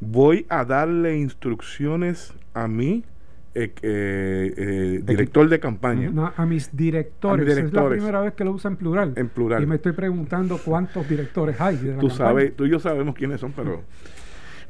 voy 0.00 0.44
a 0.50 0.64
darle 0.64 1.16
instrucciones 1.16 2.34
a 2.52 2.68
mí 2.68 3.04
eh, 3.54 3.72
eh, 3.82 5.00
director 5.04 5.48
de 5.48 5.60
campaña. 5.60 6.32
a 6.36 6.46
mis 6.46 6.74
directores. 6.76 7.46
Es 7.56 7.72
la 7.72 7.88
primera 7.88 8.20
vez 8.20 8.34
que 8.34 8.44
lo 8.44 8.52
usa 8.52 8.70
en 8.70 8.76
plural. 8.76 9.12
En 9.16 9.28
plural. 9.28 9.62
Y 9.62 9.66
me 9.66 9.76
estoy 9.76 9.92
preguntando 9.92 10.58
cuántos 10.58 11.08
directores 11.08 11.60
hay. 11.60 11.96
tú 12.00 12.10
sabes, 12.10 12.54
tú 12.56 12.66
y 12.66 12.70
yo 12.70 12.80
sabemos 12.80 13.14
quiénes 13.14 13.40
son, 13.40 13.52
pero. 13.52 13.82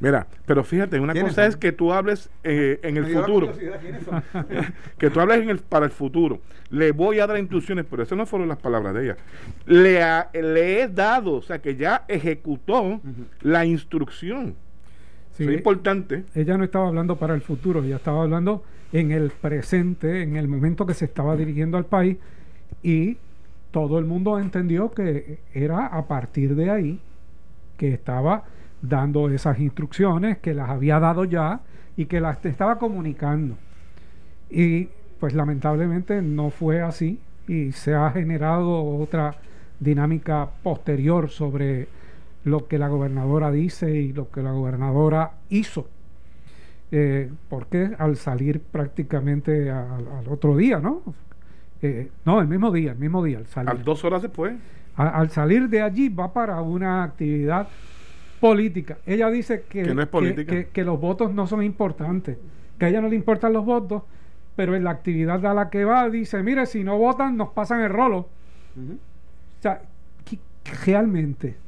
Mira, 0.00 0.26
pero 0.44 0.64
fíjate, 0.64 0.98
una 1.00 1.14
cosa 1.14 1.46
es 1.46 1.56
que 1.56 1.72
tú 1.72 1.92
hables 1.92 2.28
eh, 2.42 2.80
en 2.82 2.96
el 2.96 3.06
futuro. 3.06 3.52
que 4.98 5.08
tú 5.08 5.20
hables 5.20 5.42
en 5.42 5.50
el, 5.50 5.58
para 5.58 5.86
el 5.86 5.92
futuro. 5.92 6.40
Le 6.70 6.92
voy 6.92 7.20
a 7.20 7.26
dar 7.26 7.38
instrucciones, 7.38 7.86
pero 7.88 8.02
esas 8.02 8.18
no 8.18 8.26
fueron 8.26 8.48
las 8.48 8.58
palabras 8.58 8.92
de 8.94 9.04
ella. 9.04 9.16
Le, 9.66 10.00
le 10.42 10.82
he 10.82 10.88
dado, 10.88 11.34
o 11.34 11.42
sea, 11.42 11.60
que 11.60 11.76
ya 11.76 12.04
ejecutó 12.08 13.00
la 13.40 13.64
instrucción. 13.64 14.56
Sí, 15.34 15.44
es 15.44 15.50
importante. 15.50 16.24
Ella 16.34 16.56
no 16.56 16.64
estaba 16.64 16.88
hablando 16.88 17.16
para 17.16 17.34
el 17.34 17.40
futuro, 17.40 17.82
ella 17.82 17.96
estaba 17.96 18.22
hablando 18.22 18.64
en 18.92 19.10
el 19.10 19.30
presente, 19.30 20.22
en 20.22 20.36
el 20.36 20.48
momento 20.48 20.86
que 20.86 20.94
se 20.94 21.04
estaba 21.04 21.36
dirigiendo 21.36 21.76
al 21.76 21.86
país 21.86 22.16
y 22.82 23.16
todo 23.72 23.98
el 23.98 24.04
mundo 24.04 24.38
entendió 24.38 24.92
que 24.92 25.40
era 25.52 25.86
a 25.86 26.06
partir 26.06 26.54
de 26.54 26.70
ahí 26.70 27.00
que 27.76 27.92
estaba 27.92 28.44
dando 28.80 29.28
esas 29.30 29.58
instrucciones, 29.58 30.38
que 30.38 30.54
las 30.54 30.70
había 30.70 31.00
dado 31.00 31.24
ya 31.24 31.60
y 31.96 32.06
que 32.06 32.20
las 32.20 32.44
estaba 32.44 32.78
comunicando. 32.78 33.56
Y 34.48 34.88
pues 35.18 35.34
lamentablemente 35.34 36.22
no 36.22 36.50
fue 36.50 36.82
así 36.82 37.18
y 37.48 37.72
se 37.72 37.94
ha 37.94 38.10
generado 38.10 38.84
otra 38.84 39.34
dinámica 39.80 40.48
posterior 40.62 41.30
sobre 41.30 41.88
lo 42.44 42.68
que 42.68 42.78
la 42.78 42.88
gobernadora 42.88 43.50
dice 43.50 43.90
y 43.90 44.12
lo 44.12 44.30
que 44.30 44.42
la 44.42 44.52
gobernadora 44.52 45.32
hizo. 45.48 45.88
Eh, 46.92 47.30
porque 47.48 47.90
al 47.98 48.16
salir 48.16 48.60
prácticamente 48.60 49.70
al, 49.70 50.28
otro 50.28 50.56
día, 50.56 50.78
¿no? 50.78 51.02
Eh, 51.82 52.10
no, 52.24 52.40
el 52.40 52.46
mismo 52.46 52.70
día, 52.70 52.92
el 52.92 52.98
mismo 52.98 53.24
día. 53.24 53.38
Al 53.38 53.46
salir. 53.46 53.82
dos 53.82 54.04
horas 54.04 54.22
después. 54.22 54.54
al 54.96 55.30
salir 55.30 55.68
de 55.68 55.82
allí 55.82 56.08
va 56.08 56.32
para 56.32 56.60
una 56.60 57.02
actividad 57.02 57.66
política. 58.40 58.98
Ella 59.06 59.30
dice 59.30 59.64
que, 59.68 60.68
que, 60.72 60.84
los 60.84 61.00
votos 61.00 61.32
no 61.32 61.46
son 61.46 61.62
importantes, 61.62 62.36
que 62.78 62.84
a 62.84 62.88
ella 62.88 63.00
no 63.00 63.08
le 63.08 63.16
importan 63.16 63.54
los 63.54 63.64
votos, 63.64 64.02
pero 64.54 64.76
en 64.76 64.84
la 64.84 64.90
actividad 64.90 65.44
a 65.46 65.54
la 65.54 65.70
que 65.70 65.84
va 65.84 66.08
dice, 66.10 66.42
mire, 66.42 66.66
si 66.66 66.84
no 66.84 66.98
votan 66.98 67.36
nos 67.36 67.48
pasan 67.48 67.80
el 67.80 67.90
rolo. 67.90 68.28
O 68.76 69.62
sea, 69.62 69.80
realmente 70.84 71.63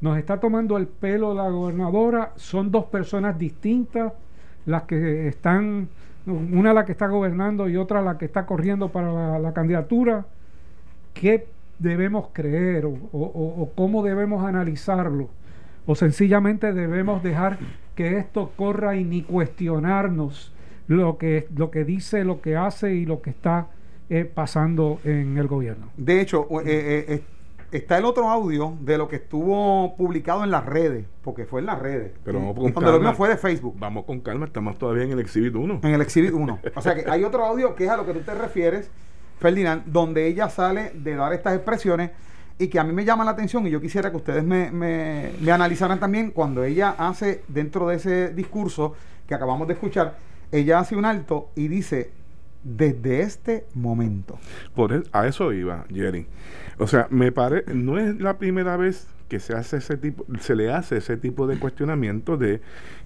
nos 0.00 0.18
está 0.18 0.40
tomando 0.40 0.76
el 0.76 0.86
pelo 0.86 1.34
la 1.34 1.48
gobernadora, 1.48 2.32
son 2.36 2.70
dos 2.70 2.86
personas 2.86 3.38
distintas 3.38 4.12
las 4.66 4.84
que 4.84 5.28
están, 5.28 5.88
una 6.26 6.72
la 6.72 6.84
que 6.84 6.92
está 6.92 7.06
gobernando 7.08 7.68
y 7.68 7.76
otra 7.76 8.02
la 8.02 8.18
que 8.18 8.24
está 8.24 8.46
corriendo 8.46 8.88
para 8.90 9.38
la, 9.38 9.52
candidatura. 9.52 10.26
¿Qué 11.12 11.46
debemos 11.78 12.28
creer 12.32 12.86
o, 12.86 13.72
cómo 13.74 14.02
debemos 14.02 14.44
analizarlo? 14.44 15.28
O 15.86 15.94
sencillamente 15.94 16.72
debemos 16.72 17.22
dejar 17.22 17.58
que 17.94 18.18
esto 18.18 18.52
corra 18.56 18.96
y 18.96 19.04
ni 19.04 19.22
cuestionarnos 19.22 20.54
lo 20.86 21.18
que, 21.18 21.46
lo 21.54 21.70
que 21.70 21.84
dice, 21.84 22.24
lo 22.24 22.40
que 22.40 22.56
hace 22.56 22.94
y 22.94 23.06
lo 23.06 23.22
que 23.22 23.30
está 23.30 23.68
eh, 24.08 24.24
pasando 24.24 25.00
en 25.04 25.36
el 25.38 25.46
gobierno. 25.46 25.90
De 25.96 26.20
hecho, 26.20 26.46
eh, 26.64 27.04
eh, 27.08 27.22
está 27.72 27.98
el 27.98 28.04
otro 28.04 28.28
audio 28.28 28.76
de 28.80 28.98
lo 28.98 29.08
que 29.08 29.16
estuvo 29.16 29.96
publicado 29.96 30.44
en 30.44 30.50
las 30.50 30.66
redes, 30.66 31.06
porque 31.22 31.46
fue 31.46 31.60
en 31.60 31.66
las 31.66 31.78
redes. 31.78 32.12
Pero 32.24 32.38
vamos 32.38 32.54
con 32.54 32.72
calma. 32.72 32.90
lo 32.90 32.98
mismo 32.98 33.14
fue 33.14 33.28
de 33.28 33.36
Facebook. 33.36 33.76
Vamos 33.78 34.04
con 34.04 34.20
calma, 34.20 34.46
estamos 34.46 34.78
todavía 34.78 35.04
en 35.04 35.12
el 35.12 35.20
Exhibit 35.20 35.54
1. 35.54 35.80
En 35.82 35.94
el 35.94 36.00
Exhibit 36.00 36.32
1. 36.32 36.58
o 36.74 36.80
sea 36.82 36.94
que 36.94 37.08
hay 37.08 37.24
otro 37.24 37.44
audio 37.44 37.74
que 37.74 37.84
es 37.84 37.90
a 37.90 37.96
lo 37.96 38.06
que 38.06 38.12
tú 38.12 38.20
te 38.20 38.34
refieres, 38.34 38.90
Ferdinand, 39.38 39.84
donde 39.86 40.26
ella 40.26 40.48
sale 40.48 40.92
de 40.94 41.14
dar 41.14 41.32
estas 41.32 41.54
expresiones 41.54 42.10
y 42.58 42.68
que 42.68 42.78
a 42.78 42.84
mí 42.84 42.92
me 42.92 43.04
llama 43.04 43.24
la 43.24 43.30
atención 43.30 43.66
y 43.66 43.70
yo 43.70 43.80
quisiera 43.80 44.10
que 44.10 44.16
ustedes 44.18 44.44
me, 44.44 44.70
me, 44.70 45.32
me 45.40 45.52
analizaran 45.52 45.98
también 45.98 46.30
cuando 46.30 46.62
ella 46.62 46.94
hace 46.98 47.42
dentro 47.48 47.88
de 47.88 47.96
ese 47.96 48.34
discurso 48.34 48.94
que 49.26 49.34
acabamos 49.34 49.66
de 49.68 49.74
escuchar, 49.74 50.18
ella 50.52 50.80
hace 50.80 50.96
un 50.96 51.04
alto 51.04 51.50
y 51.54 51.68
dice, 51.68 52.10
desde 52.62 53.22
este 53.22 53.66
momento. 53.74 54.38
Por 54.74 54.92
e, 54.92 55.02
a 55.12 55.26
eso 55.26 55.52
iba, 55.52 55.84
Jerry. 55.92 56.26
O 56.80 56.86
sea, 56.86 57.08
me 57.10 57.30
parece, 57.30 57.74
no 57.74 57.98
es 57.98 58.18
la 58.20 58.38
primera 58.38 58.78
vez 58.78 59.06
que 59.28 59.38
se 59.38 59.54
hace 59.54 59.76
ese 59.76 59.98
tipo, 59.98 60.24
se 60.40 60.56
le 60.56 60.72
hace 60.72 60.96
ese 60.96 61.18
tipo 61.18 61.46
de 61.46 61.58
cuestionamiento 61.58 62.38
de 62.38 62.62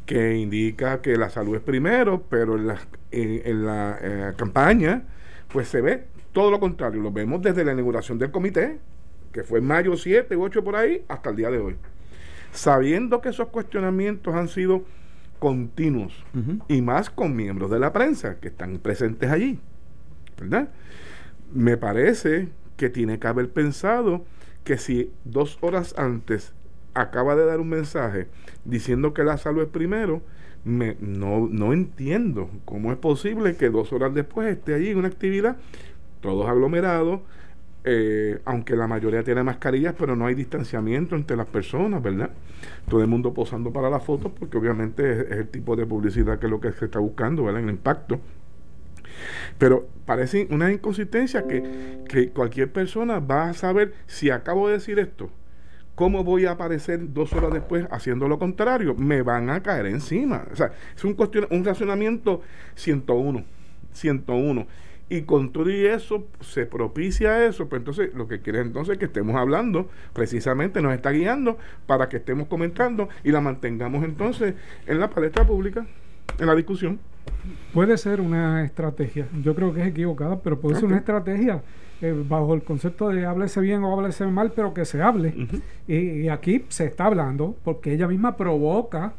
que 0.07 0.37
indica 0.37 1.02
que 1.02 1.16
la 1.16 1.28
salud 1.28 1.57
es 1.57 1.61
primero, 1.61 2.23
pero 2.31 2.54
en 2.54 2.69
la, 2.69 2.78
en, 3.11 3.66
la 3.66 3.99
eh, 4.00 4.33
campaña, 4.37 5.02
pues 5.52 5.66
se 5.66 5.81
ve 5.81 6.04
todo 6.33 6.52
lo 6.52 6.61
contrario. 6.61 7.02
Lo 7.02 7.11
vemos 7.11 7.43
desde 7.43 7.64
la 7.64 7.73
inauguración 7.73 8.16
del 8.16 8.31
comité, 8.31 8.78
que 9.33 9.43
fue 9.43 9.59
en 9.59 9.66
mayo 9.66 9.97
7 9.97 10.37
u 10.37 10.45
8 10.45 10.62
por 10.62 10.76
ahí, 10.76 11.04
hasta 11.09 11.31
el 11.31 11.37
día 11.37 11.50
de 11.50 11.59
hoy. 11.59 11.76
Sabiendo 12.52 13.21
que 13.21 13.31
esos 13.31 13.49
cuestionamientos 13.49 14.37
han 14.37 14.47
sido 14.47 14.85
continuos 15.40 16.25
y 16.69 16.81
más 16.81 17.11
con 17.11 17.35
miembros 17.35 17.73
de 17.73 17.81
la 17.81 17.93
prensa 17.93 18.38
que 18.38 18.49
están 18.49 18.78
presentes 18.78 19.28
allí, 19.33 19.59
¿verdad? 20.38 20.69
Me 21.52 21.76
parece 21.76 22.49
que 22.76 22.90
tiene 22.90 23.19
que 23.19 23.26
haber 23.26 23.50
pensado 23.50 24.25
que 24.64 24.78
si 24.78 25.11
dos 25.25 25.59
horas 25.61 25.95
antes 25.99 26.52
acaba 26.95 27.37
de 27.37 27.45
dar 27.45 27.61
un 27.61 27.69
mensaje 27.69 28.28
diciendo 28.64 29.12
que 29.12 29.25
la 29.25 29.37
salud 29.37 29.62
es 29.62 29.69
primero, 29.69 30.23
me, 30.64 30.97
no, 31.00 31.49
no 31.50 31.73
entiendo 31.73 32.49
cómo 32.64 32.93
es 32.93 32.99
posible 32.99 33.57
que 33.57 33.69
dos 33.69 33.93
horas 33.93 34.14
después 34.14 34.49
esté 34.49 34.75
allí 34.75 34.88
en 34.88 34.99
una 34.99 35.09
actividad, 35.09 35.57
todos 36.21 36.49
aglomerados, 36.49 37.21
eh, 37.87 38.40
aunque 38.47 38.76
la 38.76 38.87
mayoría 38.87 39.23
tiene 39.23 39.43
mascarillas, 39.43 39.95
pero 39.99 40.16
no 40.16 40.25
hay 40.25 40.35
distanciamiento 40.35 41.16
entre 41.16 41.37
las 41.37 41.47
personas, 41.47 42.02
¿verdad? 42.02 42.31
Todo 42.88 43.02
el 43.02 43.09
mundo 43.09 43.35
posando 43.35 43.71
para 43.73 43.90
las 43.90 44.02
fotos, 44.02 44.33
porque 44.38 44.57
obviamente 44.57 45.12
es, 45.12 45.19
es, 45.19 45.38
el 45.38 45.49
tipo 45.49 45.76
de 45.76 45.85
publicidad 45.85 46.38
que 46.38 46.47
es 46.47 46.50
lo 46.50 46.61
que 46.61 46.73
se 46.73 46.87
está 46.87 46.99
buscando, 46.99 47.45
¿verdad? 47.45 47.61
En 47.61 47.69
el 47.69 47.75
impacto. 47.75 48.21
Pero 49.59 49.88
parece 50.04 50.47
una 50.50 50.73
inconsistencia 50.73 51.47
que, 51.47 52.30
cualquier 52.35 52.73
persona 52.73 53.18
va 53.18 53.50
a 53.50 53.54
saber 53.54 53.94
si 54.06 54.30
acabo 54.30 54.68
de 54.68 54.75
decir 54.75 54.99
esto, 54.99 55.30
¿cómo 55.94 56.25
voy 56.25 56.47
a 56.47 56.52
aparecer 56.52 57.12
dos 57.12 57.33
horas 57.33 57.52
después 57.52 57.87
haciendo 57.90 58.28
lo 58.28 58.38
contrario? 58.38 58.94
Me 58.94 59.23
van 59.23 59.50
a 59.50 59.62
caer 59.62 59.87
encima. 59.87 60.44
O 60.52 60.56
sea, 60.56 60.73
es 60.94 61.04
un, 61.04 61.14
cuestión, 61.14 61.47
un 61.50 61.64
razonamiento 61.64 62.42
101, 62.75 63.44
101. 63.92 64.66
Y 65.11 65.23
con 65.23 65.52
todo 65.52 65.71
y 65.71 65.85
eso 65.85 66.26
se 66.40 66.64
propicia 66.64 67.47
eso, 67.47 67.68
pues 67.68 67.80
entonces 67.80 68.14
lo 68.14 68.26
que 68.26 68.40
quiere 68.40 68.61
entonces 68.61 68.97
que 68.97 69.04
estemos 69.04 69.37
hablando, 69.37 69.90
precisamente 70.14 70.80
nos 70.80 70.94
está 70.94 71.11
guiando 71.11 71.59
para 71.87 72.09
que 72.09 72.16
estemos 72.16 72.49
comentando 72.49 73.11
y 73.23 73.30
la 73.30 73.42
mantengamos 73.42 74.02
entonces 74.02 74.54
en 74.87 75.00
la 75.00 75.11
palestra 75.11 75.47
pública, 75.47 75.87
en 76.38 76.47
la 76.47 76.54
discusión. 76.54 76.99
Puede 77.73 77.99
ser 77.99 78.21
una 78.21 78.64
estrategia, 78.64 79.26
yo 79.43 79.54
creo 79.54 79.75
que 79.75 79.83
es 79.83 79.88
equivocada, 79.88 80.38
pero 80.40 80.61
puede 80.61 80.76
ser 80.76 80.85
una 80.85 80.99
estrategia 80.99 81.62
eh, 82.00 82.25
bajo 82.28 82.54
el 82.54 82.62
concepto 82.62 83.09
de 83.09 83.25
háblese 83.25 83.61
bien 83.61 83.83
o 83.83 83.93
háblese 83.93 84.26
mal, 84.26 84.52
pero 84.54 84.75
que 84.75 84.85
se 84.85 85.02
hable. 85.02 85.35
y, 85.88 86.28
aquí 86.28 86.64
se 86.69 86.87
está 86.87 87.07
hablando 87.07 87.57
porque 87.64 87.93
ella 87.93 88.09
misma 88.09 88.37
provoca 88.37 89.14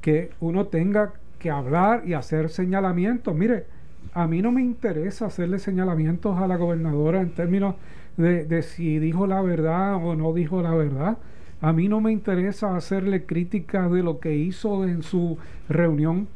que 0.00 0.30
uno 0.40 0.66
tenga 0.66 1.12
que 1.38 1.50
hablar 1.50 2.02
y 2.06 2.14
hacer 2.14 2.48
señalamientos. 2.48 3.34
Mire, 3.34 3.66
a 4.14 4.26
mí 4.26 4.42
no 4.42 4.52
me 4.52 4.62
interesa 4.62 5.26
hacerle 5.26 5.58
señalamientos 5.58 6.38
a 6.38 6.46
la 6.46 6.56
gobernadora 6.56 7.20
en 7.20 7.30
términos 7.30 7.74
de, 8.16 8.44
de 8.44 8.62
si 8.62 8.98
dijo 8.98 9.26
la 9.26 9.42
verdad 9.42 9.96
o 9.96 10.14
no 10.14 10.32
dijo 10.32 10.62
la 10.62 10.74
verdad. 10.74 11.18
A 11.60 11.72
mí 11.72 11.88
no 11.88 12.00
me 12.00 12.12
interesa 12.12 12.76
hacerle 12.76 13.26
críticas 13.26 13.90
de 13.90 14.02
lo 14.02 14.20
que 14.20 14.34
hizo 14.34 14.84
en 14.84 15.02
su 15.02 15.38
reunión 15.68 16.28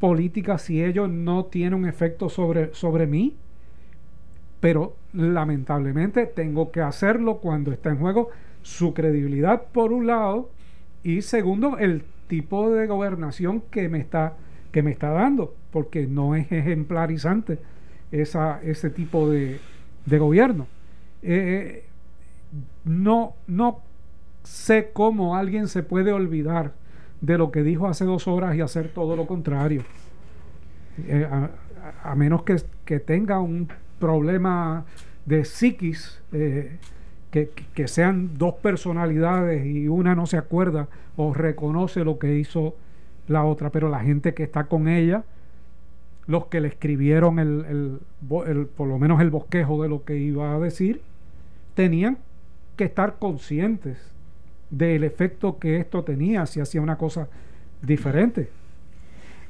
política 0.00 0.58
si 0.58 0.82
ello 0.82 1.06
no 1.06 1.44
tiene 1.44 1.76
un 1.76 1.86
efecto 1.86 2.28
sobre, 2.28 2.74
sobre 2.74 3.06
mí. 3.06 3.36
Pero 4.58 4.96
lamentablemente 5.12 6.26
tengo 6.26 6.72
que 6.72 6.80
hacerlo 6.80 7.36
cuando 7.36 7.70
está 7.72 7.90
en 7.90 7.98
juego 7.98 8.30
su 8.62 8.92
credibilidad 8.92 9.62
por 9.72 9.92
un 9.92 10.06
lado 10.06 10.50
y 11.02 11.22
segundo 11.22 11.78
el 11.78 12.02
tipo 12.28 12.70
de 12.70 12.86
gobernación 12.86 13.62
que 13.70 13.88
me 13.88 13.98
está, 13.98 14.34
que 14.70 14.82
me 14.82 14.90
está 14.90 15.10
dando, 15.10 15.54
porque 15.70 16.06
no 16.06 16.34
es 16.34 16.50
ejemplarizante 16.52 17.58
esa, 18.12 18.60
ese 18.62 18.90
tipo 18.90 19.30
de, 19.30 19.60
de 20.04 20.18
gobierno. 20.18 20.66
Eh, 21.22 21.84
no, 22.84 23.34
no 23.46 23.80
sé 24.42 24.90
cómo 24.92 25.36
alguien 25.36 25.68
se 25.68 25.82
puede 25.82 26.12
olvidar 26.12 26.72
de 27.20 27.38
lo 27.38 27.50
que 27.50 27.62
dijo 27.62 27.86
hace 27.86 28.04
dos 28.04 28.26
horas 28.28 28.56
y 28.56 28.60
hacer 28.60 28.88
todo 28.88 29.16
lo 29.16 29.26
contrario. 29.26 29.82
Eh, 31.06 31.28
a, 32.02 32.14
menos 32.14 32.42
que, 32.42 33.00
tenga 33.00 33.40
un 33.40 33.68
problema 33.98 34.84
de 35.26 35.44
psiquis, 35.44 36.20
eh, 36.32 36.78
que, 37.30 37.50
que, 37.74 37.88
sean 37.88 38.36
dos 38.36 38.54
personalidades 38.54 39.64
y 39.64 39.88
una 39.88 40.14
no 40.14 40.26
se 40.26 40.36
acuerda 40.36 40.88
o 41.16 41.32
reconoce 41.32 42.04
lo 42.04 42.18
que 42.18 42.36
hizo 42.36 42.74
la 43.28 43.44
otra, 43.44 43.70
pero 43.70 43.88
la 43.88 44.00
gente 44.00 44.34
que 44.34 44.42
está 44.42 44.64
con 44.64 44.88
ella, 44.88 45.24
los 46.26 46.46
que 46.46 46.60
le 46.60 46.68
escribieron 46.68 47.38
el, 47.38 48.00
el, 48.28 48.66
por 48.66 48.88
lo 48.88 48.98
menos 48.98 49.20
el 49.20 49.30
bosquejo 49.30 49.82
de 49.82 49.88
lo 49.88 50.04
que 50.04 50.16
iba 50.16 50.54
a 50.54 50.58
decir, 50.58 51.00
tenían 51.74 52.18
que 52.76 52.84
estar 52.84 53.18
conscientes 53.18 53.98
del 54.70 55.04
efecto 55.04 55.58
que 55.58 55.78
esto 55.78 56.04
tenía 56.04 56.46
si 56.46 56.60
hacía 56.60 56.80
una 56.80 56.96
cosa 56.96 57.28
diferente. 57.82 58.50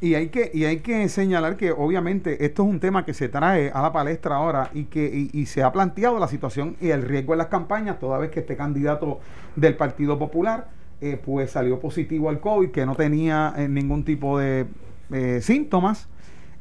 Y 0.02 0.14
hay 0.14 0.28
que, 0.28 0.50
y 0.54 0.64
hay 0.64 0.78
que 0.78 1.06
señalar 1.10 1.56
que 1.58 1.72
obviamente 1.72 2.46
esto 2.46 2.62
es 2.62 2.68
un 2.70 2.80
tema 2.80 3.04
que 3.04 3.12
se 3.12 3.28
trae 3.28 3.70
a 3.70 3.82
la 3.82 3.92
palestra 3.92 4.36
ahora 4.36 4.70
y 4.72 4.84
que 4.84 5.28
y, 5.30 5.44
se 5.44 5.62
ha 5.62 5.72
planteado 5.72 6.18
la 6.18 6.26
situación 6.26 6.76
y 6.80 6.88
el 6.88 7.02
riesgo 7.02 7.34
en 7.34 7.38
las 7.38 7.48
campañas 7.48 7.98
toda 7.98 8.18
vez 8.18 8.30
que 8.30 8.40
este 8.40 8.56
candidato 8.56 9.20
del 9.56 9.76
Partido 9.76 10.18
Popular 10.18 10.68
eh, 11.02 11.20
pues 11.22 11.50
salió 11.50 11.80
positivo 11.80 12.30
al 12.30 12.40
COVID, 12.40 12.70
que 12.70 12.86
no 12.86 12.94
tenía 12.94 13.52
eh, 13.58 13.68
ningún 13.68 14.04
tipo 14.04 14.38
de 14.38 14.66
eh, 15.12 15.40
síntomas 15.42 16.08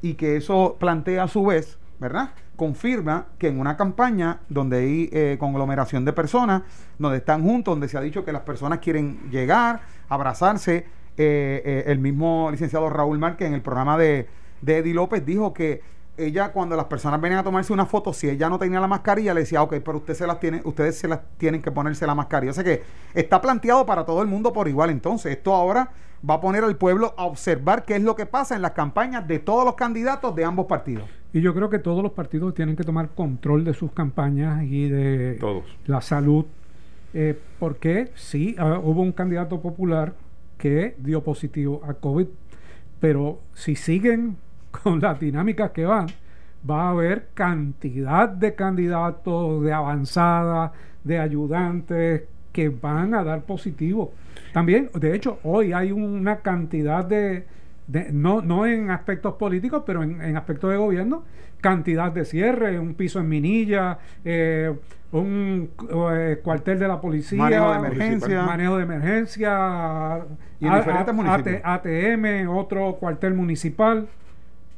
y 0.02 0.16
que 0.16 0.36
eso 0.36 0.76
plantea 0.78 1.24
a 1.24 1.28
su 1.30 1.46
vez, 1.46 1.78
¿verdad? 2.00 2.32
Confirma 2.56 3.28
que 3.38 3.48
en 3.48 3.60
una 3.60 3.76
campaña 3.78 4.40
donde 4.50 4.78
hay 4.78 5.38
conglomeración 5.38 6.06
de 6.06 6.14
personas, 6.14 6.64
donde 6.98 7.18
están 7.18 7.44
juntos, 7.44 7.74
donde 7.74 7.88
se 7.88 7.98
ha 7.98 8.02
dicho 8.02 8.24
que 8.24 8.32
las 8.32 8.42
personas 8.44 8.80
quieren 8.80 9.30
llegar, 9.32 9.82
abrazarse, 10.08 10.86
eh, 11.22 11.62
eh, 11.66 11.84
el 11.88 12.00
mismo 12.00 12.50
licenciado 12.50 12.90
Raúl 12.90 13.20
Márquez 13.20 13.50
en 13.50 13.54
el 13.54 13.62
programa 13.62 13.98
de, 13.98 14.30
de 14.62 14.78
Eddie 14.78 14.94
López 14.94 15.26
dijo 15.26 15.54
que 15.54 15.82
ella 16.16 16.54
cuando 16.54 16.78
las 16.78 16.86
personas 16.86 17.20
venían 17.20 17.42
a 17.42 17.44
tomarse 17.44 17.74
una 17.74 17.86
foto, 17.86 18.14
si 18.14 18.30
ella 18.30 18.48
no 18.48 18.58
tenía 18.58 18.80
la 18.80 18.88
mascarilla, 18.88 19.34
le 19.34 19.42
decía, 19.42 19.62
ok, 19.62 19.76
pero 19.84 19.98
usted 19.98 20.14
se 20.14 20.26
las 20.26 20.40
tiene, 20.40 20.62
ustedes 20.64 20.98
se 20.98 21.10
las 21.10 21.20
tienen 21.38 21.62
que 21.62 21.72
ponerse 21.72 22.08
la 22.08 22.16
mascarilla. 22.16 22.52
O 22.52 22.54
sea 22.54 22.64
que 22.64 22.84
está 23.14 23.42
planteado 23.42 23.86
para 23.86 24.06
todo 24.06 24.22
el 24.22 24.30
mundo 24.30 24.54
por 24.54 24.70
igual. 24.70 24.92
Entonces, 24.92 25.34
esto 25.34 25.54
ahora 25.54 25.90
va 26.28 26.36
a 26.36 26.40
poner 26.42 26.64
al 26.64 26.78
pueblo 26.78 27.14
a 27.18 27.26
observar 27.26 27.84
qué 27.84 27.98
es 27.98 28.02
lo 28.02 28.16
que 28.16 28.26
pasa 28.26 28.56
en 28.56 28.62
las 28.62 28.72
campañas 28.72 29.28
de 29.28 29.40
todos 29.40 29.66
los 29.66 29.76
candidatos 29.76 30.34
de 30.36 30.46
ambos 30.46 30.68
partidos. 30.68 31.10
Y 31.32 31.42
yo 31.42 31.54
creo 31.54 31.70
que 31.70 31.80
todos 31.80 32.02
los 32.02 32.14
partidos 32.14 32.56
tienen 32.56 32.76
que 32.76 32.84
tomar 32.84 33.10
control 33.10 33.64
de 33.64 33.74
sus 33.74 33.92
campañas 33.92 34.64
y 34.64 34.90
de 34.90 35.40
la 35.86 36.02
salud. 36.02 36.46
Eh, 37.14 37.38
porque 37.60 38.12
sí, 38.16 38.56
ah, 38.58 38.80
hubo 38.84 39.02
un 39.02 39.12
candidato 39.12 39.62
popular 39.62 40.14
que 40.58 40.96
dio 40.98 41.24
positivo 41.24 41.82
a 41.88 41.94
COVID. 41.94 42.28
Pero 43.00 43.40
si 43.54 43.76
siguen 43.76 44.38
con 44.84 45.00
las 45.00 45.20
dinámicas 45.20 45.72
que 45.72 45.86
van, 45.86 46.08
va 46.70 46.88
a 46.88 46.90
haber 46.92 47.28
cantidad 47.34 48.28
de 48.28 48.56
candidatos 48.56 49.64
de 49.64 49.72
avanzada, 49.72 50.74
de 51.04 51.20
ayudantes 51.20 52.24
que 52.52 52.70
van 52.70 53.14
a 53.14 53.24
dar 53.24 53.44
positivo. 53.44 54.14
También, 54.54 54.90
de 54.94 55.16
hecho, 55.16 55.40
hoy 55.44 55.74
hay 55.74 55.92
una 55.92 56.38
cantidad 56.38 57.06
de, 57.06 57.46
no, 58.12 58.42
no 58.42 58.66
en 58.66 58.92
aspectos 58.92 59.34
políticos, 59.36 59.84
pero 59.86 60.04
en, 60.04 60.38
aspectos 60.38 60.72
de 60.72 60.78
gobierno, 60.78 61.24
cantidad 61.60 62.12
de 62.12 62.26
cierre, 62.26 62.80
un 62.80 62.94
piso 62.94 63.20
en 63.20 63.30
Minilla, 63.30 63.98
eh, 64.24 64.74
un 65.12 65.72
eh, 66.14 66.40
cuartel 66.44 66.78
de 66.78 66.88
la 66.88 67.02
policía, 67.02 67.40
manejo 67.40 67.72
de 67.72 67.78
emergencia, 67.78 68.44
manejo 68.44 68.78
de 68.78 68.84
emergencia, 68.84 70.26
y 70.60 70.68
ATM, 70.68 72.50
otro 72.50 72.96
cuartel 72.96 73.34
municipal. 73.34 74.08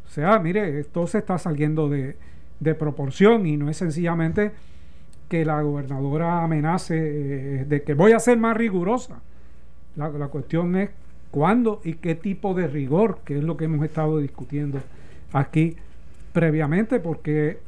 O 0.05 0.09
sea, 0.09 0.39
mire, 0.39 0.79
esto 0.79 1.05
se 1.07 1.17
está 1.17 1.37
saliendo 1.37 1.89
de, 1.89 2.17
de 2.59 2.75
proporción 2.75 3.45
y 3.45 3.57
no 3.57 3.69
es 3.69 3.77
sencillamente 3.77 4.51
que 5.27 5.45
la 5.45 5.61
gobernadora 5.61 6.43
amenace 6.43 6.95
eh, 6.97 7.65
de 7.65 7.83
que 7.83 7.93
voy 7.93 8.13
a 8.13 8.19
ser 8.19 8.37
más 8.37 8.55
rigurosa. 8.55 9.21
La, 9.95 10.09
la 10.09 10.27
cuestión 10.27 10.75
es 10.77 10.89
cuándo 11.31 11.81
y 11.83 11.93
qué 11.93 12.15
tipo 12.15 12.53
de 12.53 12.67
rigor, 12.67 13.19
que 13.25 13.37
es 13.37 13.43
lo 13.43 13.57
que 13.57 13.65
hemos 13.65 13.83
estado 13.83 14.19
discutiendo 14.19 14.81
aquí 15.33 15.77
previamente, 16.33 16.99
porque 16.99 17.59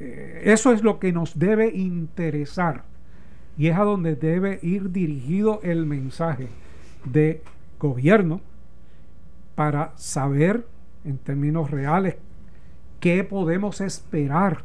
eh, 0.00 0.42
eso 0.44 0.72
es 0.72 0.82
lo 0.82 0.98
que 0.98 1.12
nos 1.12 1.38
debe 1.38 1.68
interesar 1.68 2.84
y 3.56 3.68
es 3.68 3.76
a 3.76 3.82
donde 3.82 4.16
debe 4.16 4.58
ir 4.62 4.90
dirigido 4.90 5.60
el 5.62 5.84
mensaje 5.86 6.48
de 7.04 7.42
gobierno 7.78 8.40
para 9.54 9.92
saber 9.96 10.66
en 11.04 11.18
términos 11.18 11.70
reales 11.70 12.16
qué 13.00 13.24
podemos 13.24 13.80
esperar 13.80 14.62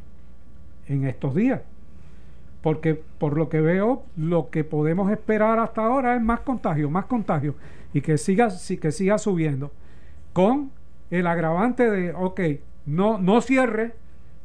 en 0.88 1.06
estos 1.06 1.36
días. 1.36 1.62
Porque 2.62 3.02
por 3.18 3.38
lo 3.38 3.50
que 3.50 3.62
veo, 3.62 4.04
lo 4.16 4.50
que 4.50 4.64
podemos 4.64 5.12
esperar 5.12 5.60
hasta 5.60 5.86
ahora 5.86 6.16
es 6.16 6.22
más 6.22 6.42
contagio, 6.42 6.90
más 6.90 7.06
contagio 7.06 7.56
y 7.94 8.02
que 8.02 8.18
siga, 8.18 8.50
que 8.82 8.92
siga 8.92 9.18
subiendo. 9.18 9.72
Con 10.34 10.72
el 11.10 11.28
agravante 11.28 11.90
de, 11.90 12.14
ok, 12.14 12.42
no, 12.86 13.18
no 13.18 13.42
cierre, 13.42 13.94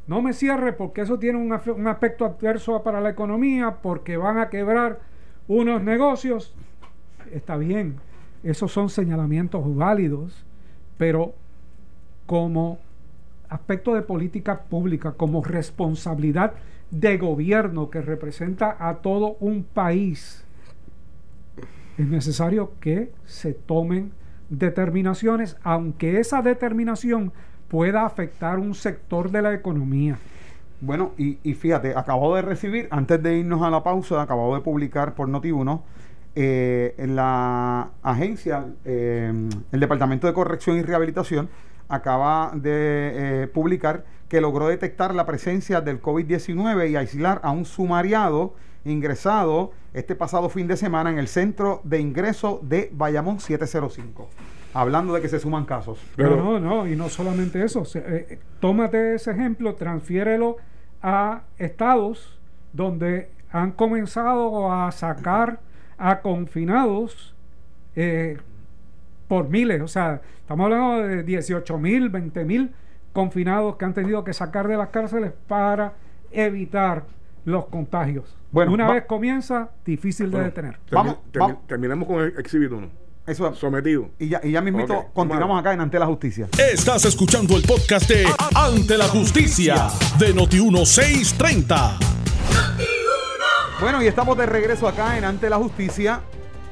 no 0.07 0.21
me 0.21 0.33
cierre 0.33 0.73
porque 0.73 1.01
eso 1.01 1.19
tiene 1.19 1.37
un, 1.37 1.51
un 1.75 1.87
aspecto 1.87 2.25
adverso 2.25 2.81
para 2.83 3.01
la 3.01 3.09
economía, 3.09 3.77
porque 3.81 4.17
van 4.17 4.37
a 4.37 4.49
quebrar 4.49 4.99
unos 5.47 5.83
negocios. 5.83 6.53
Está 7.31 7.57
bien, 7.57 7.97
esos 8.43 8.71
son 8.71 8.89
señalamientos 8.89 9.75
válidos, 9.75 10.45
pero 10.97 11.33
como 12.25 12.79
aspecto 13.49 13.93
de 13.93 14.01
política 14.01 14.61
pública, 14.63 15.11
como 15.13 15.43
responsabilidad 15.43 16.53
de 16.93 17.17
gobierno 17.17 17.89
que 17.89 18.01
representa 18.01 18.77
a 18.79 18.97
todo 18.97 19.35
un 19.39 19.63
país, 19.63 20.45
es 21.97 22.07
necesario 22.07 22.73
que 22.79 23.11
se 23.25 23.53
tomen 23.53 24.11
determinaciones, 24.49 25.57
aunque 25.63 26.19
esa 26.19 26.43
determinación 26.43 27.33
pueda 27.67 28.05
afectar 28.05 28.59
un 28.59 28.75
sector 28.75 29.31
de 29.31 29.41
la 29.41 29.53
economía. 29.55 30.17
Bueno, 30.81 31.13
y, 31.17 31.35
fíjate, 31.53 31.95
acabo 31.95 32.35
de 32.35 32.43
recibir, 32.43 32.87
antes 32.91 33.23
de 33.23 33.37
irnos 33.37 33.63
a 33.63 33.71
la 33.71 33.83
pausa, 33.83 34.21
acabo 34.21 34.53
de 34.53 34.61
publicar 34.61 35.15
por 35.15 35.29
Noti1 35.29 35.81
eh, 36.35 36.93
en 36.97 37.15
la 37.15 37.89
agencia, 38.03 38.65
eh, 38.85 39.31
el 39.71 39.79
Departamento 39.79 40.27
de 40.27 40.33
Corrección 40.33 40.77
y 40.77 40.83
Rehabilitación 40.83 41.49
acaba 41.87 42.51
de 42.53 43.43
eh, 43.43 43.47
publicar 43.47 44.03
que 44.33 44.41
logró 44.41 44.67
detectar 44.67 45.13
la 45.13 45.27
presencia 45.27 45.79
del 45.79 46.01
COVID-19 46.01 46.89
y 46.89 46.95
aislar 46.95 47.39
a 47.43 47.51
un 47.51 47.65
sumariado 47.65 48.55
ingresado 48.83 49.73
este 49.93 50.15
pasado 50.15 50.49
fin 50.49 50.65
de 50.65 50.75
semana 50.75 51.11
en 51.11 51.19
el 51.19 51.27
centro 51.27 51.81
de 51.83 51.99
ingreso 51.99 52.59
de 52.63 52.89
Bayamón 52.93 53.39
705. 53.39 54.27
Hablando 54.73 55.13
de 55.13 55.21
que 55.21 55.29
se 55.29 55.39
suman 55.39 55.65
casos. 55.65 55.99
Pero, 56.15 56.37
no, 56.37 56.59
no, 56.59 56.87
y 56.87 56.95
no 56.95 57.09
solamente 57.09 57.63
eso. 57.63 57.83
tómate 58.59 59.13
ese 59.13 59.29
ejemplo, 59.29 59.75
transfiérelo 59.75 60.57
a 61.03 61.43
estados 61.59 62.39
donde 62.71 63.29
han 63.51 63.73
comenzado 63.73 64.71
a 64.71 64.91
sacar 64.91 65.59
a 65.99 66.21
confinados 66.21 67.35
eh, 67.95 68.39
por 69.27 69.47
miles. 69.47 69.79
O 69.83 69.87
sea, 69.87 70.21
estamos 70.39 70.63
hablando 70.63 71.07
de 71.07 71.21
18 71.21 71.77
mil, 71.77 72.09
20 72.09 72.45
mil 72.45 72.71
confinados 73.13 73.77
que 73.77 73.85
han 73.85 73.93
tenido 73.93 74.23
que 74.23 74.33
sacar 74.33 74.67
de 74.67 74.75
las 74.75 74.89
cárceles 74.89 75.31
para 75.47 75.93
evitar 76.31 77.05
los 77.45 77.65
contagios. 77.67 78.35
Bueno, 78.51 78.73
una 78.73 78.91
vez 78.91 79.05
comienza, 79.05 79.69
difícil 79.85 80.31
de 80.31 80.43
detener. 80.43 80.79
vamos, 80.91 81.17
terminamos 81.67 82.07
con 82.07 82.21
el 82.21 82.37
exhibido 82.37 82.77
uno. 82.77 82.89
Eso 83.25 83.55
sometido. 83.55 84.09
Y 84.19 84.27
ya, 84.27 84.41
y 84.43 84.51
ya 84.51 84.61
mismito 84.61 85.05
continuamos 85.13 85.57
acá 85.57 85.73
en 85.73 85.79
Ante 85.79 85.97
la 85.97 86.05
Justicia. 86.05 86.49
Estás 86.57 87.05
escuchando 87.05 87.55
el 87.55 87.63
podcast 87.63 88.09
de 88.09 88.25
Ante 88.53 88.97
la 88.97 89.07
Justicia 89.07 89.87
de 90.19 90.33
Noti 90.33 90.59
1630. 90.59 91.99
Bueno, 93.79 94.03
y 94.03 94.07
estamos 94.07 94.37
de 94.37 94.45
regreso 94.45 94.87
acá 94.87 95.17
en 95.17 95.23
Ante 95.23 95.49
la 95.49 95.57
Justicia. 95.57 96.21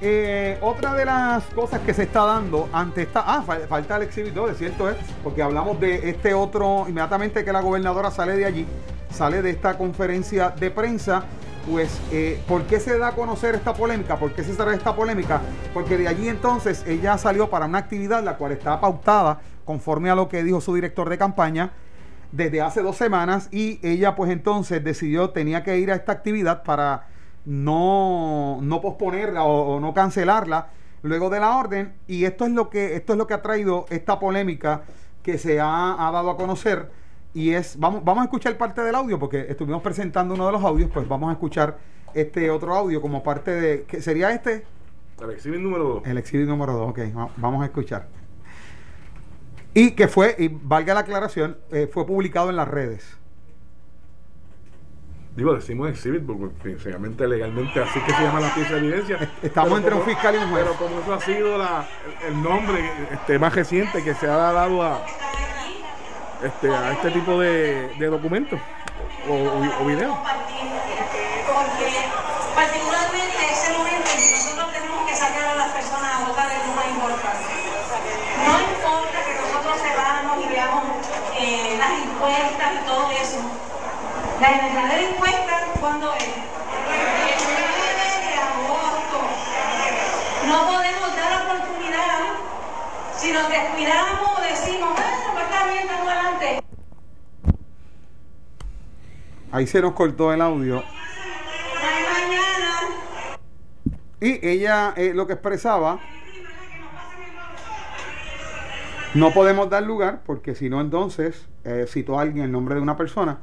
Eh, 0.03 0.57
otra 0.61 0.95
de 0.95 1.05
las 1.05 1.43
cosas 1.53 1.79
que 1.81 1.93
se 1.93 2.03
está 2.03 2.25
dando 2.25 2.67
ante 2.73 3.03
esta. 3.03 3.23
Ah, 3.23 3.43
falta 3.43 3.97
el 3.97 4.01
exhibidor, 4.01 4.49
es 4.49 4.57
cierto 4.57 4.89
es, 4.89 4.97
porque 5.23 5.43
hablamos 5.43 5.79
de 5.79 6.09
este 6.09 6.33
otro. 6.33 6.85
Inmediatamente 6.87 7.45
que 7.45 7.53
la 7.53 7.61
gobernadora 7.61 8.09
sale 8.09 8.35
de 8.35 8.45
allí, 8.45 8.65
sale 9.11 9.43
de 9.43 9.51
esta 9.51 9.77
conferencia 9.77 10.49
de 10.49 10.71
prensa. 10.71 11.23
Pues, 11.69 12.01
eh, 12.11 12.41
¿por 12.47 12.63
qué 12.63 12.79
se 12.79 12.97
da 12.97 13.09
a 13.09 13.11
conocer 13.11 13.53
esta 13.53 13.75
polémica? 13.75 14.15
¿Por 14.15 14.33
qué 14.33 14.43
se 14.43 14.55
sale 14.55 14.75
esta 14.75 14.95
polémica? 14.95 15.41
Porque 15.75 15.95
de 15.95 16.07
allí 16.07 16.27
entonces 16.27 16.83
ella 16.87 17.19
salió 17.19 17.51
para 17.51 17.67
una 17.67 17.77
actividad 17.77 18.23
la 18.23 18.37
cual 18.37 18.53
está 18.53 18.81
pautada 18.81 19.41
conforme 19.63 20.09
a 20.09 20.15
lo 20.15 20.27
que 20.27 20.43
dijo 20.43 20.59
su 20.59 20.73
director 20.73 21.07
de 21.07 21.19
campaña 21.19 21.73
desde 22.31 22.61
hace 22.61 22.81
dos 22.81 22.97
semanas 22.97 23.47
y 23.51 23.79
ella 23.83 24.15
pues 24.15 24.31
entonces 24.31 24.83
decidió, 24.83 25.29
tenía 25.29 25.63
que 25.63 25.77
ir 25.77 25.91
a 25.91 25.95
esta 25.95 26.13
actividad 26.13 26.63
para 26.63 27.10
no, 27.45 28.59
no 28.61 28.81
posponerla 28.81 29.43
o, 29.43 29.79
no 29.79 29.93
cancelarla 29.93 30.69
luego 31.01 31.29
de 31.29 31.39
la 31.39 31.57
orden 31.57 31.93
y 32.07 32.25
esto 32.25 32.45
es 32.45 32.51
lo 32.51 32.69
que 32.69 32.95
esto 32.95 33.13
es 33.13 33.17
lo 33.17 33.25
que 33.27 33.33
ha 33.33 33.41
traído 33.41 33.85
esta 33.89 34.19
polémica 34.19 34.83
que 35.23 35.37
se 35.37 35.59
ha, 35.59 36.09
dado 36.13 36.29
a 36.29 36.37
conocer 36.37 36.91
y 37.33 37.51
es, 37.51 37.79
vamos, 37.79 38.03
vamos 38.03 38.21
a 38.21 38.25
escuchar 38.25 38.57
parte 38.57 38.81
del 38.81 38.95
audio 38.95 39.17
porque 39.17 39.47
estuvimos 39.49 39.81
presentando 39.81 40.33
uno 40.35 40.45
de 40.45 40.51
los 40.51 40.63
audios, 40.63 40.89
pues 40.93 41.07
vamos 41.07 41.29
a 41.29 41.33
escuchar 41.33 41.77
este 42.13 42.49
otro 42.49 42.75
audio 42.75 43.01
como 43.01 43.23
parte 43.23 43.51
de, 43.51 43.83
¿qué 43.83 44.01
sería 44.01 44.31
este? 44.31 44.65
El 45.21 45.31
exhibit 45.31 45.59
número 45.59 45.83
2. 45.85 46.07
El 46.07 46.17
exhibit 46.17 46.47
número 46.47 46.73
2, 46.73 46.89
ok, 46.89 46.99
vamos 47.37 47.61
a 47.61 47.65
escuchar. 47.65 48.07
Y 49.73 49.91
que 49.91 50.07
fue, 50.07 50.35
y 50.37 50.49
valga 50.49 50.93
la 50.93 51.01
aclaración, 51.01 51.57
eh, 51.71 51.89
fue 51.91 52.05
publicado 52.05 52.49
en 52.49 52.57
las 52.57 52.67
redes. 52.67 53.20
Digo, 55.33 55.53
decimos 55.53 55.89
exhibit 55.89 56.25
porque 56.27 56.47
precisamente 56.61 57.25
legalmente 57.25 57.81
así 57.81 58.01
que 58.01 58.13
se 58.13 58.21
llama 58.21 58.41
la 58.41 58.53
pieza 58.53 58.73
de 58.73 58.79
evidencia. 58.79 59.29
Estamos 59.41 59.79
entre 59.79 59.95
un 59.95 60.03
fiscal 60.03 60.35
y 60.35 60.37
un 60.39 60.51
juez. 60.51 60.65
Pero 60.65 60.75
como 60.77 60.99
eso 60.99 61.13
ha 61.13 61.21
sido 61.21 61.57
la, 61.57 61.85
el 62.27 62.43
nombre 62.43 62.91
este, 63.11 63.39
más 63.39 63.55
reciente 63.55 64.03
que 64.03 64.13
se 64.13 64.27
ha 64.27 64.35
dado 64.35 64.83
a, 64.83 64.99
este, 66.43 66.75
a 66.75 66.91
este 66.91 67.11
tipo 67.11 67.39
de, 67.39 67.95
de 67.97 68.07
documentos 68.07 68.59
o, 69.29 69.33
o, 69.33 69.83
o 69.83 69.85
videos. 69.85 70.17
Porque 70.17 71.87
particularmente 72.53 73.39
ese 73.51 73.71
momento 73.77 74.09
en 74.11 74.19
que 74.19 74.31
nosotros 74.35 74.73
tenemos 74.73 75.09
que 75.09 75.15
sacar 75.15 75.47
a 75.47 75.55
las 75.55 75.71
personas 75.71 76.11
a 76.11 76.27
votar 76.27 76.51
es 76.51 76.67
lo 76.67 76.73
más 76.75 76.87
importante. 76.91 77.53
No 78.47 78.59
importa 78.59 79.17
que 79.23 79.33
nosotros 79.47 79.79
sepamos 79.79 80.43
y 80.43 80.49
veamos 80.49 80.83
eh, 81.39 81.77
las 81.79 81.91
encuestas 82.03 82.83
y 82.83 82.85
todo 82.85 83.11
eso. 83.11 83.39
La 84.41 84.49
verdadera 84.49 85.07
encuesta, 85.07 85.53
¿cuándo 85.79 86.11
es? 86.15 86.23
El 86.23 86.33
9 87.45 87.61
de 88.25 88.33
agosto. 88.41 89.19
No 90.47 90.65
podemos 90.65 91.15
dar 91.15 91.45
oportunidad 91.45 92.19
si 93.15 93.31
nos 93.33 93.47
descuidamos 93.47 94.29
o 94.35 94.41
decimos, 94.41 94.89
bueno, 94.95 95.33
pues 95.33 95.45
está 95.45 95.67
bien, 95.67 95.83
estamos 95.83 96.07
adelante. 96.07 96.63
Ahí 99.51 99.67
se 99.67 99.79
nos 99.79 99.93
cortó 99.93 100.33
el 100.33 100.41
audio. 100.41 100.83
Y 104.21 104.47
ella 104.47 104.95
eh, 104.97 105.11
lo 105.13 105.27
que 105.27 105.33
expresaba, 105.33 105.99
no 109.13 109.31
podemos 109.33 109.69
dar 109.69 109.83
lugar 109.83 110.23
porque 110.25 110.55
si 110.55 110.67
no 110.67 110.81
entonces, 110.81 111.47
eh, 111.63 111.85
citó 111.87 112.17
a 112.17 112.23
alguien 112.23 112.45
el 112.45 112.51
nombre 112.51 112.73
de 112.73 112.81
una 112.81 112.97
persona, 112.97 113.37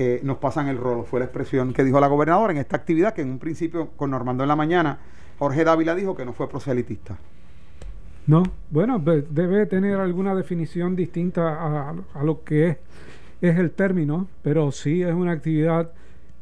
eh, 0.00 0.20
nos 0.22 0.38
pasan 0.38 0.68
el 0.68 0.78
rolo. 0.78 1.02
Fue 1.02 1.18
la 1.18 1.26
expresión 1.26 1.72
que 1.72 1.82
dijo 1.82 1.98
la 1.98 2.06
gobernadora 2.06 2.52
en 2.52 2.58
esta 2.58 2.76
actividad 2.76 3.14
que 3.14 3.22
en 3.22 3.30
un 3.32 3.40
principio 3.40 3.88
con 3.96 4.12
Normando 4.12 4.44
en 4.44 4.48
la 4.48 4.54
mañana, 4.54 5.00
Jorge 5.40 5.64
Dávila 5.64 5.96
dijo 5.96 6.14
que 6.14 6.24
no 6.24 6.32
fue 6.32 6.48
proselitista. 6.48 7.18
No, 8.28 8.44
bueno, 8.70 9.00
debe 9.00 9.66
tener 9.66 9.98
alguna 9.98 10.36
definición 10.36 10.94
distinta 10.94 11.48
a, 11.48 11.96
a 12.14 12.22
lo 12.22 12.44
que 12.44 12.68
es, 12.68 12.76
es, 13.40 13.58
el 13.58 13.72
término, 13.72 14.28
pero 14.40 14.70
sí 14.70 15.02
es 15.02 15.12
una 15.12 15.32
actividad 15.32 15.90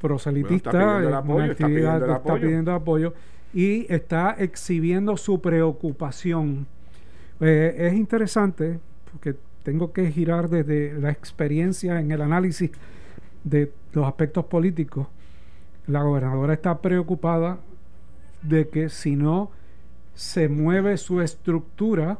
proselitista, 0.02 1.22
bueno, 1.22 1.36
una 1.36 1.44
actividad 1.46 2.02
está 2.02 2.16
está 2.16 2.34
pidiendo 2.34 2.74
apoyo 2.74 3.14
y 3.54 3.90
está 3.90 4.36
exhibiendo 4.38 5.16
su 5.16 5.40
preocupación. 5.40 6.66
Eh, 7.40 7.74
es 7.78 7.94
interesante 7.94 8.80
porque 9.10 9.34
tengo 9.62 9.94
que 9.94 10.10
girar 10.10 10.50
desde 10.50 10.92
la 11.00 11.10
experiencia 11.10 11.98
en 12.00 12.10
el 12.10 12.20
análisis 12.20 12.70
de 13.46 13.72
los 13.92 14.06
aspectos 14.06 14.44
políticos. 14.46 15.06
La 15.86 16.02
gobernadora 16.02 16.52
está 16.52 16.82
preocupada 16.82 17.58
de 18.42 18.68
que 18.68 18.88
si 18.88 19.16
no 19.16 19.50
se 20.14 20.48
mueve 20.48 20.96
su 20.96 21.20
estructura, 21.20 22.18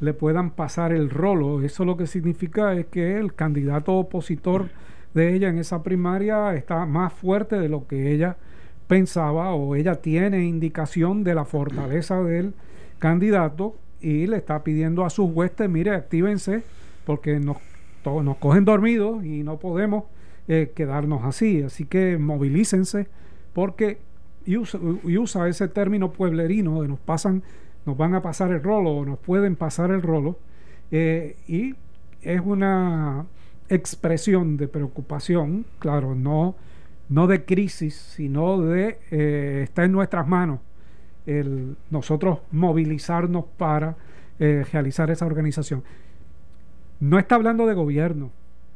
le 0.00 0.12
puedan 0.12 0.50
pasar 0.50 0.92
el 0.92 1.10
rolo. 1.10 1.62
Eso 1.62 1.84
lo 1.84 1.96
que 1.96 2.06
significa 2.06 2.74
es 2.74 2.86
que 2.86 3.18
el 3.18 3.34
candidato 3.34 3.94
opositor 3.94 4.68
de 5.14 5.34
ella 5.34 5.48
en 5.48 5.58
esa 5.58 5.82
primaria 5.82 6.54
está 6.54 6.84
más 6.86 7.12
fuerte 7.12 7.58
de 7.58 7.68
lo 7.68 7.86
que 7.86 8.12
ella 8.12 8.36
pensaba 8.88 9.54
o 9.54 9.74
ella 9.74 9.96
tiene 9.96 10.44
indicación 10.44 11.24
de 11.24 11.34
la 11.34 11.44
fortaleza 11.44 12.22
del 12.22 12.54
candidato 12.98 13.76
y 14.00 14.26
le 14.26 14.36
está 14.36 14.62
pidiendo 14.64 15.04
a 15.04 15.10
sus 15.10 15.30
huestes, 15.30 15.70
mire, 15.70 15.92
actívense 15.92 16.62
porque 17.06 17.38
nos, 17.38 17.56
nos 18.04 18.36
cogen 18.36 18.64
dormidos 18.64 19.24
y 19.24 19.44
no 19.44 19.58
podemos 19.58 20.04
eh, 20.48 20.72
quedarnos 20.74 21.24
así. 21.24 21.62
Así 21.62 21.84
que 21.84 22.18
movilícense 22.18 23.06
porque 23.52 23.98
y 24.44 24.56
usa, 24.56 25.48
ese 25.48 25.68
término 25.68 26.12
pueblerino 26.12 26.82
de 26.82 26.88
nos 26.88 26.98
pasan, 26.98 27.44
nos 27.86 27.96
van 27.96 28.14
a 28.16 28.22
pasar 28.22 28.50
el 28.50 28.60
rolo 28.60 28.90
o 28.90 29.04
nos 29.04 29.20
pueden 29.20 29.54
pasar 29.54 29.92
el 29.92 30.02
rolo 30.02 30.36
eh, 30.90 31.36
y 31.46 31.76
es 32.22 32.40
una 32.40 33.26
expresión 33.68 34.56
de 34.56 34.66
preocupación, 34.66 35.64
claro, 35.78 36.14
no 36.14 36.56
no 37.08 37.26
de 37.26 37.44
crisis, 37.44 37.94
sino 37.94 38.62
de 38.62 38.98
eh, 39.10 39.60
está 39.62 39.84
en 39.84 39.92
nuestras 39.92 40.26
manos 40.26 40.60
el 41.26 41.76
nosotros 41.90 42.40
movilizarnos 42.50 43.44
para 43.56 43.96
realizar 44.72 45.08
esa 45.08 45.24
organización. 45.24 45.84
No 46.98 47.16
está 47.20 47.36
hablando 47.36 47.64
de 47.66 47.74
gobierno, 47.74 48.32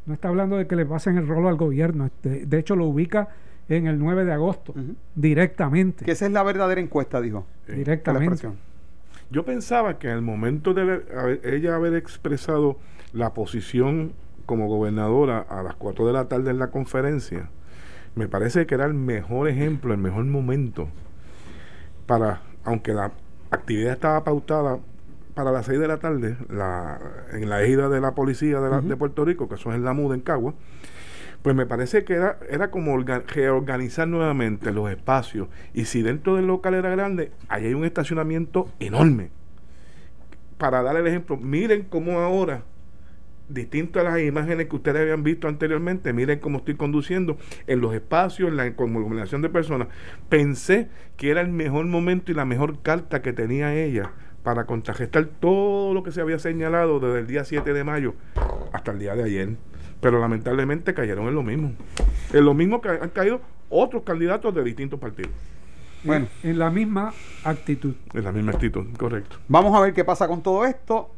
no 0.06 0.14
está 0.14 0.28
hablando 0.28 0.56
de 0.56 0.66
que 0.66 0.76
le 0.76 0.86
pasen 0.86 1.18
el 1.18 1.26
rolo 1.26 1.48
al 1.48 1.56
gobierno, 1.56 2.10
de, 2.22 2.46
de 2.46 2.58
hecho 2.58 2.76
lo 2.76 2.86
ubica 2.86 3.28
en 3.68 3.86
el 3.86 3.98
9 3.98 4.24
de 4.24 4.32
agosto, 4.32 4.72
uh 4.76 4.78
-huh. 4.78 4.94
directamente. 5.14 6.04
Que 6.04 6.12
esa 6.12 6.26
es 6.26 6.32
la 6.32 6.42
verdadera 6.42 6.80
encuesta, 6.80 7.20
dijo. 7.20 7.46
Sí. 7.66 7.72
Directamente. 7.72 8.48
Yo 9.30 9.44
pensaba 9.44 9.98
que 9.98 10.08
en 10.08 10.14
el 10.14 10.22
momento 10.22 10.72
de 10.72 11.02
ella 11.42 11.74
haber 11.74 11.94
expresado 11.94 12.78
la 13.12 13.34
posición 13.34 14.12
como 14.46 14.68
gobernadora 14.68 15.40
a 15.40 15.64
las 15.64 15.74
4 15.74 16.06
de 16.06 16.12
la 16.12 16.28
tarde 16.28 16.50
en 16.50 16.58
la 16.60 16.68
conferencia, 16.68 17.48
me 18.14 18.28
parece 18.28 18.66
que 18.66 18.76
era 18.76 18.84
el 18.84 18.94
mejor 18.94 19.48
ejemplo, 19.48 19.92
el 19.92 19.98
mejor 19.98 20.24
momento 20.24 20.88
para, 22.06 22.40
aunque 22.64 22.94
la 22.94 23.10
actividad 23.50 23.94
estaba 23.94 24.22
pautada 24.22 24.78
para 25.36 25.52
las 25.52 25.66
6 25.66 25.78
de 25.78 25.86
la 25.86 25.98
tarde, 25.98 26.38
la, 26.48 26.98
en 27.30 27.50
la 27.50 27.62
ejida 27.62 27.90
de 27.90 28.00
la 28.00 28.14
policía 28.14 28.58
de, 28.58 28.70
la, 28.70 28.78
uh 28.78 28.80
-huh. 28.80 28.88
de 28.88 28.96
Puerto 28.96 29.22
Rico, 29.22 29.50
que 29.50 29.56
eso 29.56 29.68
es 29.68 29.76
en 29.76 29.84
la 29.84 29.92
Muda, 29.92 30.14
en 30.14 30.22
Cagua, 30.22 30.54
pues 31.42 31.54
me 31.54 31.66
parece 31.66 32.04
que 32.04 32.14
era, 32.14 32.38
era 32.48 32.70
como 32.70 32.94
orga, 32.94 33.22
reorganizar 33.34 34.08
nuevamente 34.08 34.72
los 34.72 34.90
espacios. 34.90 35.48
Y 35.74 35.84
si 35.84 36.00
dentro 36.00 36.36
del 36.36 36.46
local 36.46 36.72
era 36.72 36.88
grande, 36.88 37.32
ahí 37.48 37.66
hay 37.66 37.74
un 37.74 37.84
estacionamiento 37.84 38.70
enorme. 38.80 39.28
Para 40.56 40.82
dar 40.82 40.96
el 40.96 41.06
ejemplo, 41.06 41.36
miren 41.36 41.82
cómo 41.82 42.20
ahora, 42.20 42.62
distinto 43.50 44.00
a 44.00 44.04
las 44.04 44.18
imágenes 44.18 44.68
que 44.68 44.76
ustedes 44.76 45.02
habían 45.02 45.22
visto 45.22 45.48
anteriormente, 45.48 46.14
miren 46.14 46.38
cómo 46.38 46.58
estoy 46.58 46.76
conduciendo 46.76 47.36
en 47.66 47.82
los 47.82 47.92
espacios, 47.94 48.48
en 48.48 48.56
la 48.56 48.74
combinación 48.74 49.42
de 49.42 49.50
personas. 49.50 49.88
Pensé 50.30 50.88
que 51.18 51.28
era 51.28 51.42
el 51.42 51.50
mejor 51.50 51.84
momento 51.84 52.32
y 52.32 52.34
la 52.34 52.46
mejor 52.46 52.80
carta 52.80 53.20
que 53.20 53.34
tenía 53.34 53.74
ella 53.74 54.12
para 54.46 54.64
contrarrestar 54.64 55.24
todo 55.40 55.92
lo 55.92 56.04
que 56.04 56.12
se 56.12 56.20
había 56.20 56.38
señalado 56.38 57.00
desde 57.00 57.18
el 57.18 57.26
día 57.26 57.42
7 57.42 57.72
de 57.72 57.82
mayo 57.82 58.14
hasta 58.72 58.92
el 58.92 59.00
día 59.00 59.16
de 59.16 59.24
ayer 59.24 59.56
pero 60.00 60.20
lamentablemente 60.20 60.94
cayeron 60.94 61.26
en 61.26 61.34
lo 61.34 61.42
mismo. 61.42 61.72
En 62.32 62.44
lo 62.44 62.54
mismo 62.54 62.80
que 62.80 62.90
han 62.90 63.08
caído 63.08 63.40
otros 63.68 64.04
candidatos 64.04 64.54
de 64.54 64.62
distintos 64.62 65.00
partidos. 65.00 65.32
Bueno, 66.04 66.28
en, 66.44 66.50
en 66.50 66.58
la 66.60 66.70
misma 66.70 67.12
actitud. 67.42 67.94
En 68.14 68.22
la 68.22 68.30
misma 68.30 68.52
actitud, 68.52 68.86
correcto. 68.96 69.38
Vamos 69.48 69.76
a 69.76 69.80
ver 69.80 69.92
qué 69.92 70.04
pasa 70.04 70.28
con 70.28 70.44
todo 70.44 70.64
esto 70.64 71.10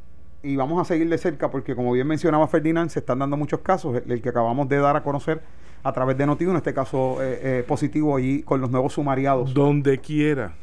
y 0.42 0.56
vamos 0.56 0.80
a 0.80 0.86
seguir 0.86 1.06
de 1.10 1.18
cerca 1.18 1.50
porque 1.50 1.76
como 1.76 1.92
bien 1.92 2.06
mencionaba 2.06 2.48
Ferdinand, 2.48 2.88
se 2.88 3.00
están 3.00 3.18
dando 3.18 3.36
muchos 3.36 3.60
casos, 3.60 3.96
el, 3.96 4.10
el 4.10 4.22
que 4.22 4.30
acabamos 4.30 4.70
de 4.70 4.78
dar 4.78 4.96
a 4.96 5.02
conocer 5.02 5.42
a 5.82 5.92
través 5.92 6.16
de 6.16 6.24
Notiuno, 6.24 6.52
en 6.52 6.56
este 6.58 6.72
caso 6.72 7.22
eh, 7.22 7.40
eh, 7.42 7.64
positivo 7.68 8.16
allí 8.16 8.42
con 8.42 8.62
los 8.62 8.70
nuevos 8.70 8.94
sumariados. 8.94 9.52
Donde 9.52 9.98
quiera 9.98 10.54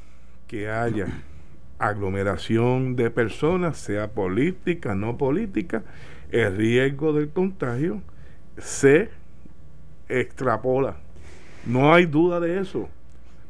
que 0.47 0.67
haya 0.67 1.06
aglomeración 1.79 2.95
de 2.95 3.09
personas, 3.09 3.77
sea 3.77 4.11
política, 4.11 4.95
no 4.95 5.17
política, 5.17 5.83
el 6.31 6.55
riesgo 6.55 7.13
del 7.13 7.29
contagio 7.29 8.01
se 8.57 9.09
extrapola. 10.09 10.97
No 11.65 11.93
hay 11.93 12.05
duda 12.05 12.39
de 12.39 12.59
eso. 12.59 12.89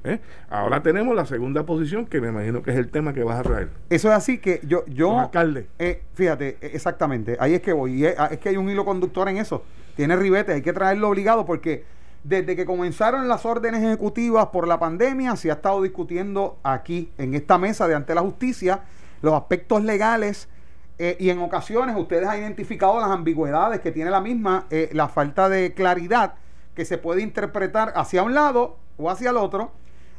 ¿Eh? 0.04 0.20
Ahora 0.50 0.84
tenemos 0.84 1.16
la 1.16 1.26
segunda 1.26 1.66
posición, 1.66 2.06
que 2.06 2.22
me 2.22 2.28
imagino 2.28 2.62
que 2.62 2.72
es 2.72 2.78
el 2.78 2.90
tema 2.90 3.14
que 3.14 3.24
vas 3.24 3.40
a 3.40 3.44
traer. 3.44 3.70
Eso 3.90 4.10
es 4.10 4.14
así 4.14 4.38
que 4.38 4.62
yo... 4.64 4.86
yo 4.86 5.20
alcalde. 5.20 5.68
Eh, 5.80 6.04
fíjate, 6.14 6.58
exactamente, 6.62 7.38
ahí 7.40 7.56
es 7.56 7.62
que 7.62 7.74
voy. 7.74 8.02
Y 8.02 8.06
es, 8.06 8.16
es, 8.32 8.38
que 8.38 8.50
hay 8.50 8.58
un 8.58 8.70
hilo 8.70 8.86
conductor 8.86 9.28
en 9.30 9.38
eso. 9.38 9.64
Tiene 9.96 10.16
ribete, 10.16 10.54
hay 10.54 10.62
que 10.62 10.74
traerlo 10.74 11.10
obligado 11.10 11.46
porque 11.46 11.86
desde 12.26 12.56
que 12.56 12.66
comenzaron 12.66 13.28
las 13.28 13.46
órdenes 13.46 13.84
ejecutivas 13.84 14.48
por 14.48 14.68
la 14.68 14.80
pandemia, 14.80 15.36
se 15.36 15.52
ha 15.52 15.54
estado 15.54 15.84
discutiendo 15.84 16.58
aquí, 16.64 17.12
en 17.20 17.36
esta 17.36 17.60
mesa 17.60 17.88
de 17.88 17.94
ante 17.94 18.16
la 18.16 18.22
justicia, 18.22 18.82
los 19.22 19.36
aspectos 19.36 19.84
legales 19.84 20.50
eh, 20.98 21.18
y 21.20 21.30
en 21.30 21.38
ocasiones 21.38 21.96
ustedes 21.96 22.28
han 22.28 22.40
identificado 22.40 23.00
las 23.00 23.12
ambigüedades 23.12 23.80
que 23.80 23.92
tiene 23.92 24.10
la 24.10 24.22
misma, 24.22 24.66
eh, 24.72 24.90
la 24.94 25.08
falta 25.08 25.50
de 25.50 25.76
claridad 25.76 26.34
que 26.74 26.84
se 26.84 26.98
puede 26.98 27.22
interpretar 27.22 27.94
hacia 27.96 28.24
un 28.24 28.34
lado 28.34 28.78
o 28.98 29.12
hacia 29.12 29.30
el 29.30 29.38
otro. 29.38 29.72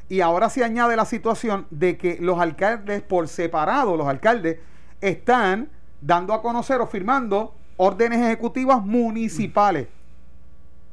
Y 0.08 0.20
ahora 0.20 0.48
se 0.48 0.62
añade 0.62 0.94
la 0.94 1.06
situación 1.06 1.66
de 1.70 1.96
que 1.96 2.18
los 2.20 2.38
alcaldes 2.38 3.02
por 3.02 3.26
separado, 3.26 3.96
los 3.96 4.06
alcaldes, 4.06 4.58
están 5.00 5.70
dando 6.00 6.32
a 6.34 6.40
conocer 6.40 6.80
o 6.80 6.86
firmando 6.86 7.52
órdenes 7.76 8.20
ejecutivas 8.20 8.80
municipales. 8.84 9.88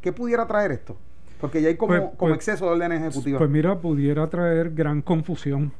¿Qué 0.04 0.12
pudiera 0.12 0.46
traer 0.46 0.72
esto? 0.74 0.98
Porque 1.42 1.62
ya 1.62 1.70
hay 1.70 1.76
como, 1.78 1.90
Pues- 1.94 2.02
como 2.02 2.18
pues- 2.18 2.36
exceso 2.36 2.66
de 2.66 2.72
órdenes 2.74 3.02
ejecutivas. 3.02 3.40
Pues 3.40 3.50
mira, 3.50 3.80
pudiera 3.80 4.30
traer 4.30 4.70
gran 4.72 5.02
confusión. 5.02 5.72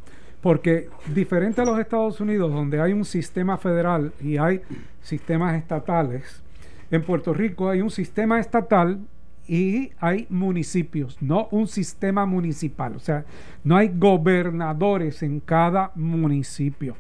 Porque 0.42 0.90
diferente 1.14 1.62
a 1.62 1.66
los 1.66 1.80
Estados 1.80 2.20
Unidos, 2.20 2.52
donde 2.52 2.82
hay 2.82 2.92
un 2.92 3.06
sistema 3.06 3.58
federal 3.58 4.12
y 4.22 4.38
hay 4.38 4.62
sistemas 5.02 5.56
estatales, 5.56 6.42
en 6.92 7.02
Puerto 7.04 7.34
Rico 7.34 7.70
hay 7.70 7.82
un 7.82 7.90
sistema 7.90 8.40
estatal 8.40 9.00
y 9.48 9.92
hay 10.00 10.26
municipios, 10.30 11.22
no 11.22 11.48
un 11.52 11.68
sistema 11.68 12.26
municipal. 12.26 12.96
O 12.96 13.00
sea, 13.00 13.24
no 13.64 13.76
hay 13.78 13.92
gobernadores 13.96 15.24
en 15.24 15.40
cada 15.40 15.92
municipio. 15.96 16.96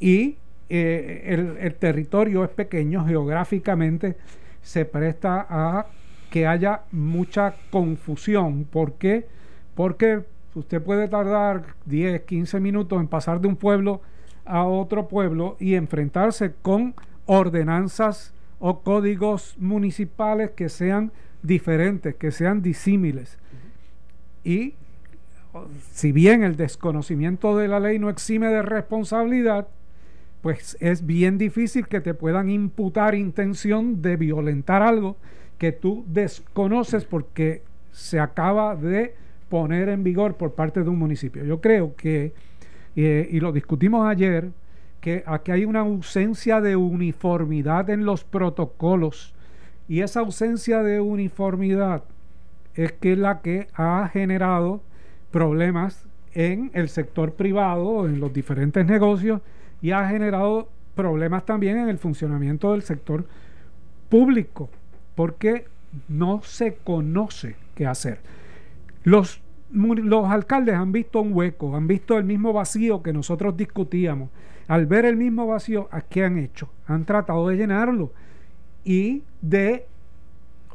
Y 0.00 0.36
eh, 0.70 1.24
el, 1.26 1.56
el 1.58 1.74
territorio 1.74 2.42
es 2.44 2.50
pequeño 2.50 3.04
geográficamente, 3.06 4.16
se 4.62 4.84
presta 4.86 5.46
a 5.48 5.86
que 6.32 6.46
haya 6.46 6.80
mucha 6.92 7.54
confusión. 7.70 8.64
¿Por 8.64 8.94
qué? 8.94 9.26
Porque 9.74 10.22
usted 10.54 10.82
puede 10.82 11.06
tardar 11.06 11.74
10, 11.84 12.22
15 12.22 12.58
minutos 12.58 12.98
en 12.98 13.06
pasar 13.06 13.38
de 13.42 13.48
un 13.48 13.56
pueblo 13.56 14.00
a 14.46 14.64
otro 14.64 15.08
pueblo 15.08 15.58
y 15.60 15.74
enfrentarse 15.74 16.54
con 16.62 16.94
ordenanzas 17.26 18.32
o 18.60 18.80
códigos 18.80 19.56
municipales 19.58 20.52
que 20.52 20.70
sean 20.70 21.12
diferentes, 21.42 22.14
que 22.14 22.30
sean 22.30 22.62
disímiles. 22.62 23.38
Y 24.42 24.72
si 25.90 26.12
bien 26.12 26.44
el 26.44 26.56
desconocimiento 26.56 27.58
de 27.58 27.68
la 27.68 27.78
ley 27.78 27.98
no 27.98 28.08
exime 28.08 28.46
de 28.46 28.62
responsabilidad, 28.62 29.68
pues 30.40 30.78
es 30.80 31.04
bien 31.04 31.36
difícil 31.36 31.88
que 31.88 32.00
te 32.00 32.14
puedan 32.14 32.48
imputar 32.48 33.14
intención 33.14 34.00
de 34.00 34.16
violentar 34.16 34.80
algo 34.80 35.18
que 35.62 35.70
tú 35.70 36.04
desconoces 36.08 37.04
porque 37.04 37.62
se 37.92 38.18
acaba 38.18 38.74
de 38.74 39.14
poner 39.48 39.90
en 39.90 40.02
vigor 40.02 40.34
por 40.34 40.56
parte 40.56 40.82
de 40.82 40.90
un 40.90 40.98
municipio. 40.98 41.44
Yo 41.44 41.60
creo 41.60 41.94
que, 41.94 42.34
eh, 42.96 43.28
y 43.30 43.38
lo 43.38 43.52
discutimos 43.52 44.04
ayer, 44.08 44.50
que 45.00 45.22
aquí 45.24 45.52
hay 45.52 45.64
una 45.64 45.78
ausencia 45.78 46.60
de 46.60 46.74
uniformidad 46.74 47.90
en 47.90 48.04
los 48.04 48.24
protocolos 48.24 49.36
y 49.86 50.00
esa 50.00 50.18
ausencia 50.18 50.82
de 50.82 51.00
uniformidad 51.00 52.02
es 52.74 52.90
que 52.90 53.14
la 53.14 53.40
que 53.40 53.68
ha 53.74 54.10
generado 54.12 54.82
problemas 55.30 56.08
en 56.34 56.72
el 56.74 56.88
sector 56.88 57.34
privado, 57.34 58.08
en 58.08 58.18
los 58.18 58.32
diferentes 58.32 58.84
negocios 58.84 59.40
y 59.80 59.92
ha 59.92 60.08
generado 60.08 60.68
problemas 60.96 61.46
también 61.46 61.78
en 61.78 61.88
el 61.88 61.98
funcionamiento 61.98 62.72
del 62.72 62.82
sector 62.82 63.26
público, 64.08 64.68
porque 65.14 65.66
no 66.08 66.42
se 66.42 66.74
conoce 66.76 67.56
qué 67.74 67.86
hacer. 67.86 68.20
Los, 69.04 69.40
los 69.70 70.30
alcaldes 70.30 70.74
han 70.74 70.92
visto 70.92 71.20
un 71.20 71.32
hueco, 71.32 71.76
han 71.76 71.86
visto 71.86 72.18
el 72.18 72.24
mismo 72.24 72.52
vacío 72.52 73.02
que 73.02 73.12
nosotros 73.12 73.56
discutíamos. 73.56 74.30
Al 74.68 74.86
ver 74.86 75.04
el 75.04 75.16
mismo 75.16 75.46
vacío, 75.46 75.88
¿a 75.90 76.00
qué 76.00 76.24
han 76.24 76.38
hecho? 76.38 76.70
Han 76.86 77.04
tratado 77.04 77.48
de 77.48 77.56
llenarlo 77.56 78.12
y 78.84 79.22
de 79.40 79.86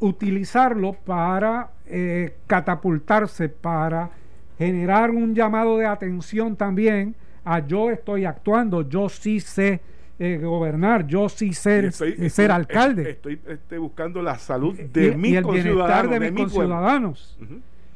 utilizarlo 0.00 0.92
para 0.92 1.70
eh, 1.86 2.36
catapultarse, 2.46 3.48
para 3.48 4.10
generar 4.58 5.10
un 5.10 5.34
llamado 5.34 5.78
de 5.78 5.86
atención 5.86 6.56
también 6.56 7.14
a 7.44 7.60
yo 7.60 7.90
estoy 7.90 8.24
actuando, 8.24 8.88
yo 8.88 9.08
sí 9.08 9.40
sé 9.40 9.80
eh, 10.18 10.38
gobernar, 10.42 11.06
yo 11.06 11.28
sí 11.28 11.46
Y 11.46 11.50
estoy- 11.50 12.10
eh, 12.10 12.14
ser 12.16 12.22
estoy- 12.26 12.50
alcalde. 12.50 13.10
Estoy, 13.10 13.40
este, 13.46 13.78
buscando 13.78 14.20
la 14.22 14.36
salud 14.38 14.76
Y- 14.78 14.84
de 14.88 15.08
y 15.08 15.14
mis 15.16 15.34
el 15.36 15.44
bienestar 15.44 16.08
de 16.08 16.18
de 16.18 16.30
mis 16.32 16.40
conciudadanos. 16.42 17.38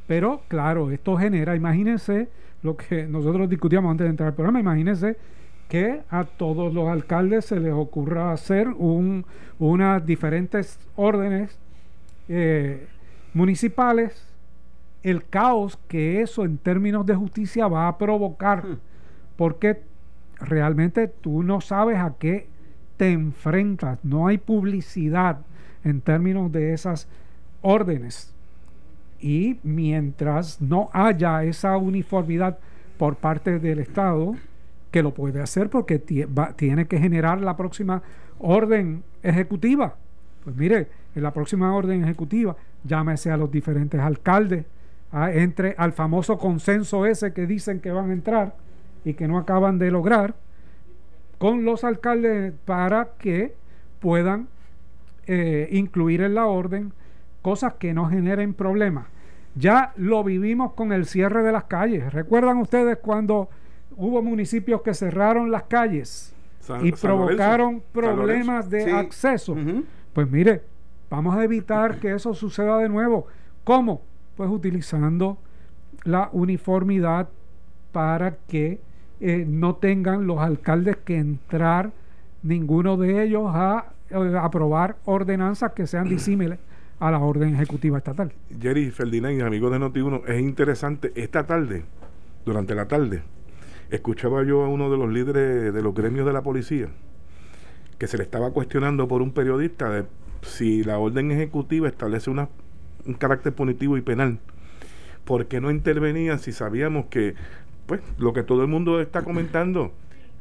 Pero 0.06 0.42
claro, 0.48 0.90
esto 0.90 1.16
genera, 1.16 1.56
imagínense 1.56 2.28
lo 2.62 2.76
que 2.76 3.06
nosotros 3.06 3.48
discutíamos 3.48 3.90
antes 3.90 4.04
de 4.04 4.10
entrar 4.10 4.28
al 4.28 4.34
programa, 4.34 4.60
imagínense 4.60 5.16
que 5.68 6.02
a 6.10 6.24
todos 6.24 6.72
los 6.72 6.88
alcaldes 6.88 7.46
se 7.46 7.58
les 7.58 7.72
ocurra 7.72 8.32
hacer 8.32 8.68
un, 8.68 9.24
unas 9.58 10.04
diferentes 10.04 10.78
órdenes 10.96 11.58
eh, 12.28 12.86
municipales, 13.34 14.28
el 15.02 15.24
caos 15.24 15.76
que 15.88 16.20
eso 16.20 16.44
en 16.44 16.58
términos 16.58 17.04
de 17.06 17.14
justicia 17.16 17.66
va 17.66 17.88
a 17.88 17.98
provocar, 17.98 18.64
porque 19.36 19.80
realmente 20.42 21.08
tú 21.08 21.42
no 21.42 21.60
sabes 21.60 21.98
a 21.98 22.14
qué 22.18 22.46
te 22.96 23.12
enfrentas, 23.12 23.98
no 24.04 24.26
hay 24.26 24.38
publicidad 24.38 25.38
en 25.84 26.00
términos 26.00 26.52
de 26.52 26.72
esas 26.72 27.08
órdenes. 27.62 28.32
Y 29.20 29.58
mientras 29.62 30.60
no 30.60 30.90
haya 30.92 31.44
esa 31.44 31.76
uniformidad 31.76 32.58
por 32.98 33.16
parte 33.16 33.58
del 33.58 33.78
Estado, 33.78 34.34
que 34.90 35.02
lo 35.02 35.14
puede 35.14 35.40
hacer 35.40 35.70
porque 35.70 35.98
tiene 35.98 36.86
que 36.86 36.98
generar 36.98 37.40
la 37.40 37.56
próxima 37.56 38.02
orden 38.38 39.02
ejecutiva. 39.22 39.94
Pues 40.44 40.56
mire, 40.56 40.88
en 41.14 41.22
la 41.22 41.32
próxima 41.32 41.74
orden 41.74 42.02
ejecutiva, 42.04 42.56
llámese 42.84 43.30
a 43.30 43.36
los 43.36 43.50
diferentes 43.50 44.00
alcaldes, 44.00 44.66
a- 45.12 45.32
entre 45.32 45.74
al 45.78 45.92
famoso 45.92 46.36
consenso 46.36 47.06
ese 47.06 47.32
que 47.32 47.46
dicen 47.46 47.80
que 47.80 47.90
van 47.92 48.10
a 48.10 48.12
entrar 48.12 48.54
y 49.04 49.14
que 49.14 49.28
no 49.28 49.38
acaban 49.38 49.78
de 49.78 49.90
lograr, 49.90 50.34
con 51.38 51.64
los 51.64 51.82
alcaldes 51.84 52.52
para 52.64 53.10
que 53.18 53.54
puedan 54.00 54.48
eh, 55.26 55.68
incluir 55.72 56.20
en 56.22 56.34
la 56.34 56.46
orden 56.46 56.92
cosas 57.42 57.74
que 57.74 57.92
no 57.94 58.08
generen 58.08 58.54
problemas. 58.54 59.06
Ya 59.54 59.92
lo 59.96 60.22
vivimos 60.24 60.72
con 60.74 60.92
el 60.92 61.04
cierre 61.06 61.42
de 61.42 61.52
las 61.52 61.64
calles. 61.64 62.12
¿Recuerdan 62.12 62.58
ustedes 62.58 62.98
cuando 62.98 63.48
hubo 63.96 64.22
municipios 64.22 64.82
que 64.82 64.94
cerraron 64.94 65.50
las 65.50 65.64
calles 65.64 66.34
San- 66.60 66.86
y 66.86 66.90
San 66.92 67.00
provocaron 67.00 67.72
Lorenzo, 67.74 67.86
problemas 67.92 68.70
de 68.70 68.84
Sí. 68.84 68.90
acceso? 68.90 69.56
Pues 70.12 70.30
mire, 70.30 70.62
vamos 71.10 71.36
a 71.36 71.44
evitar 71.44 71.96
que 71.98 72.14
eso 72.14 72.32
suceda 72.34 72.78
de 72.78 72.88
nuevo. 72.88 73.26
¿Cómo? 73.64 74.02
Pues 74.36 74.48
utilizando 74.48 75.36
la 76.04 76.30
uniformidad 76.32 77.28
para 77.92 78.36
que 78.48 78.80
eh, 79.24 79.44
no 79.46 79.76
tengan 79.76 80.26
los 80.26 80.40
alcaldes 80.40 80.96
que 80.96 81.16
entrar 81.16 81.92
ninguno 82.42 82.96
de 82.96 83.22
ellos 83.22 83.44
a 83.46 83.92
eh, 84.10 84.36
aprobar 84.36 84.96
ordenanzas 85.04 85.72
que 85.74 85.86
sean 85.86 86.08
disímiles 86.08 86.58
a 86.98 87.12
la 87.12 87.20
orden 87.20 87.54
ejecutiva 87.54 87.98
estatal. 87.98 88.32
Jerry 88.60 88.90
Ferdinand 88.90 89.40
amigos 89.42 89.70
de 89.70 89.78
Noti1, 89.78 90.28
es 90.28 90.40
interesante. 90.40 91.12
Esta 91.14 91.46
tarde, 91.46 91.84
durante 92.44 92.74
la 92.74 92.88
tarde, 92.88 93.22
escuchaba 93.90 94.42
yo 94.42 94.64
a 94.64 94.68
uno 94.68 94.90
de 94.90 94.98
los 94.98 95.08
líderes 95.08 95.72
de 95.72 95.82
los 95.82 95.94
gremios 95.94 96.26
de 96.26 96.32
la 96.32 96.42
policía 96.42 96.88
que 97.98 98.08
se 98.08 98.16
le 98.16 98.24
estaba 98.24 98.50
cuestionando 98.50 99.06
por 99.06 99.22
un 99.22 99.30
periodista 99.30 99.88
de 99.88 100.04
si 100.42 100.82
la 100.82 100.98
orden 100.98 101.30
ejecutiva 101.30 101.86
establece 101.86 102.28
un 102.28 102.48
carácter 103.20 103.52
punitivo 103.52 103.96
y 103.96 104.00
penal. 104.00 104.40
¿Por 105.24 105.46
qué 105.46 105.60
no 105.60 105.70
intervenían 105.70 106.40
si 106.40 106.50
sabíamos 106.50 107.06
que, 107.06 107.36
pues, 107.98 108.00
lo 108.16 108.32
que 108.32 108.42
todo 108.42 108.62
el 108.62 108.68
mundo 108.68 109.02
está 109.02 109.20
comentando, 109.20 109.92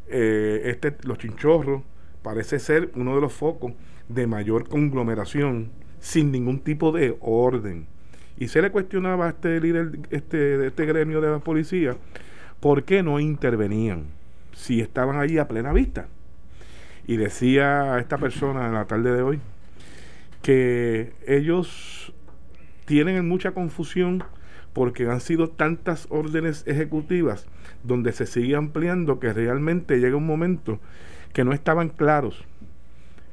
eh, 0.08 0.62
este, 0.68 0.96
los 1.04 1.18
chinchorros, 1.18 1.82
parece 2.24 2.60
ser 2.60 2.92
uno 2.96 3.14
de 3.16 3.20
los 3.20 3.34
focos 3.34 3.74
de 4.08 4.26
mayor 4.26 4.70
conglomeración 4.70 5.70
sin 6.00 6.32
ningún 6.32 6.62
tipo 6.62 6.94
de 6.94 7.18
orden. 7.20 7.88
Y 8.38 8.48
se 8.48 8.62
le 8.62 8.72
cuestionaba 8.72 9.26
a 9.26 9.30
este 9.32 9.60
líder 9.60 10.00
este, 10.12 10.66
este 10.66 10.86
gremio 10.86 11.20
de 11.20 11.30
la 11.30 11.40
policía 11.40 11.98
por 12.62 12.84
qué 12.86 13.04
no 13.04 13.20
intervenían 13.20 14.06
si 14.56 14.80
estaban 14.80 15.20
ahí 15.20 15.38
a 15.38 15.50
plena 15.50 15.74
vista. 15.74 16.08
Y 17.06 17.18
decía 17.18 18.00
esta 18.00 18.18
persona 18.18 18.68
en 18.68 18.76
la 18.76 18.86
tarde 18.86 19.14
de 19.14 19.24
hoy 19.24 19.42
que 20.42 21.12
ellos 21.28 22.14
tienen 22.86 23.28
mucha 23.28 23.52
confusión 23.52 24.24
porque 24.74 25.08
han 25.08 25.22
sido 25.22 25.50
tantas 25.50 26.08
órdenes 26.10 26.64
ejecutivas 26.68 27.48
donde 27.84 28.12
se 28.14 28.26
sigue 28.26 28.56
ampliando 28.56 29.20
que 29.20 29.34
realmente 29.34 30.00
llega 30.00 30.16
un 30.16 30.26
momento 30.26 30.80
que 31.34 31.44
no 31.44 31.54
estaban 31.54 31.90
claros 31.90 32.46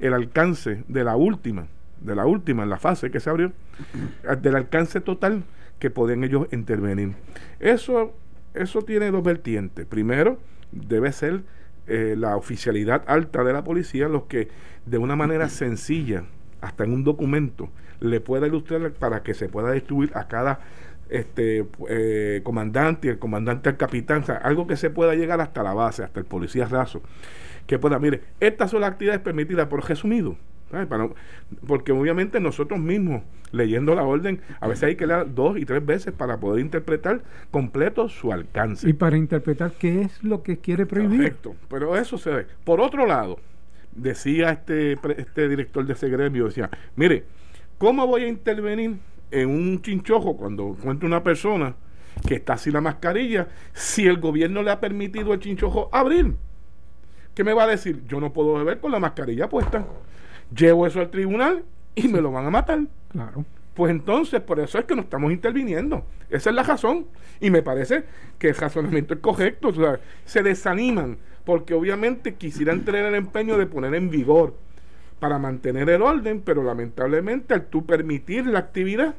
el 0.01 0.15
alcance 0.15 0.85
de 0.89 1.05
la 1.05 1.17
última, 1.17 1.67
de 2.01 2.15
la 2.15 2.27
última, 2.27 2.63
en 2.63 2.71
la 2.71 2.79
fase 2.79 3.11
que 3.11 3.21
se 3.21 3.31
abrió, 3.31 3.53
del 4.43 4.57
alcance 4.57 5.01
total 5.01 5.45
que 5.79 5.91
podían 5.91 6.25
ellos 6.25 6.47
intervenir. 6.53 7.15
Eso, 7.61 8.15
eso 8.55 8.83
tiene 8.83 9.11
dos 9.11 9.23
vertientes. 9.23 9.87
Primero, 9.87 10.39
debe 10.73 11.13
ser 11.13 11.43
eh, 11.87 12.15
la 12.19 12.37
oficialidad 12.37 13.03
alta 13.07 13.45
de 13.45 13.53
la 13.53 13.65
policía 13.65 14.09
los 14.09 14.25
que 14.25 14.49
de 14.87 14.99
una 14.99 15.17
manera 15.17 15.49
sencilla, 15.49 16.25
hasta 16.61 16.85
en 16.85 16.93
un 16.93 17.05
documento, 17.05 17.71
le 18.01 18.21
pueda 18.21 18.47
ilustrar 18.47 18.93
para 18.93 19.23
que 19.23 19.35
se 19.35 19.49
pueda 19.49 19.73
distribuir 19.73 20.13
a 20.15 20.29
cada 20.29 20.61
este 21.09 21.67
eh, 21.89 22.41
comandante 22.43 23.09
y 23.09 23.11
el 23.11 23.19
comandante 23.19 23.69
al 23.69 23.77
capitán, 23.77 24.23
o 24.23 24.27
sea, 24.27 24.37
algo 24.37 24.67
que 24.67 24.77
se 24.77 24.91
pueda 24.91 25.15
llegar 25.15 25.41
hasta 25.41 25.63
la 25.63 25.75
base, 25.75 26.03
hasta 26.03 26.21
el 26.21 26.27
policía 26.27 26.67
raso, 26.67 27.03
que 27.67 27.79
pueda, 27.79 27.99
mire, 27.99 28.23
estas 28.41 28.71
son 28.71 28.81
las 28.81 28.93
actividades 28.93 29.21
permitidas 29.21 29.67
por 29.69 29.87
resumido. 29.87 30.37
porque 31.67 31.93
obviamente 31.93 32.41
nosotros 32.41 32.79
mismos, 32.79 33.23
leyendo 33.53 33.95
la 33.95 34.03
orden, 34.03 34.41
a 34.61 34.69
veces 34.69 34.85
hay 34.85 34.97
que 34.97 35.07
leer 35.07 35.35
dos 35.35 35.57
y 35.59 35.65
tres 35.65 35.85
veces 35.85 36.13
para 36.13 36.39
poder 36.39 36.61
interpretar 36.61 37.23
completo 37.51 38.09
su 38.09 38.33
alcance. 38.33 38.89
Y 38.89 38.93
para 38.93 39.17
interpretar 39.17 39.73
qué 39.73 40.03
es 40.03 40.23
lo 40.23 40.43
que 40.43 40.59
quiere 40.59 40.87
prohibir. 40.87 41.21
Perfecto, 41.21 41.57
pero 41.69 41.97
eso 41.97 42.19
se 42.19 42.31
ve. 42.31 42.47
Por 42.65 42.81
otro 42.81 43.07
lado, 43.07 43.39
decía 43.95 44.51
este, 44.51 44.97
este 45.17 45.49
director 45.49 45.87
de 45.87 45.93
ese 45.93 46.09
gremio, 46.09 46.47
decía, 46.47 46.71
mire, 46.97 47.25
¿cómo 47.79 48.07
voy 48.07 48.25
a 48.25 48.29
intervenir 48.29 48.97
en 49.31 49.49
un 49.49 49.83
chinchojo 49.83 50.37
cuando 50.37 50.69
encuentro 50.69 51.07
una 51.07 51.23
persona 51.23 51.75
que 52.27 52.37
está 52.37 52.57
sin 52.57 52.73
la 52.73 52.81
mascarilla 52.81 53.49
si 53.73 54.07
el 54.07 54.19
gobierno 54.19 54.63
le 54.63 54.71
ha 54.71 54.81
permitido 54.81 55.33
al 55.33 55.41
chinchojo 55.41 55.89
abrir? 55.93 56.35
¿Qué 57.35 57.45
me 57.45 57.53
va 57.53 57.65
a 57.65 57.69
decir? 57.69 58.03
Yo 58.09 58.21
no 58.21 58.33
puedo 58.33 58.55
beber 58.55 58.81
con 58.81 58.91
la 58.91 58.99
mascarilla 58.99 59.49
puesta. 59.49 59.87
Llevo 60.55 60.87
eso 60.87 61.01
al 61.01 61.11
tribunal 61.11 61.65
y 61.95 62.09
me 62.09 62.21
lo 62.21 62.33
van 62.33 62.47
a 62.47 62.51
matar. 62.51 62.81
Claro. 63.13 63.45
Pues 63.75 63.93
entonces, 63.93 64.41
por 64.41 64.59
eso 64.59 64.77
es 64.79 64.87
que 64.87 64.97
no 64.97 65.03
estamos 65.03 65.31
interviniendo. 65.31 66.05
Esa 66.31 66.51
es 66.51 66.57
la 66.57 66.65
razón. 66.65 67.07
Y 67.41 67.51
me 67.51 67.63
parece 67.63 68.03
que 68.41 68.49
el 68.49 68.57
razonamiento 68.57 69.15
es 69.15 69.21
correcto. 69.21 69.69
O 69.69 69.73
sea, 69.73 70.01
se 70.25 70.43
desaniman 70.43 71.19
porque 71.45 71.75
obviamente 71.75 72.35
quisieran 72.35 72.85
tener 72.85 73.05
el 73.05 73.15
empeño 73.15 73.57
de 73.57 73.67
poner 73.67 73.95
en 73.95 74.11
vigor 74.11 74.55
para 75.19 75.39
mantener 75.39 75.89
el 75.91 76.03
orden, 76.03 76.43
pero 76.45 76.63
lamentablemente 76.63 77.55
al 77.55 77.67
tú 77.67 77.87
permitir 77.87 78.47
la 78.47 78.59
actividad, 78.61 79.15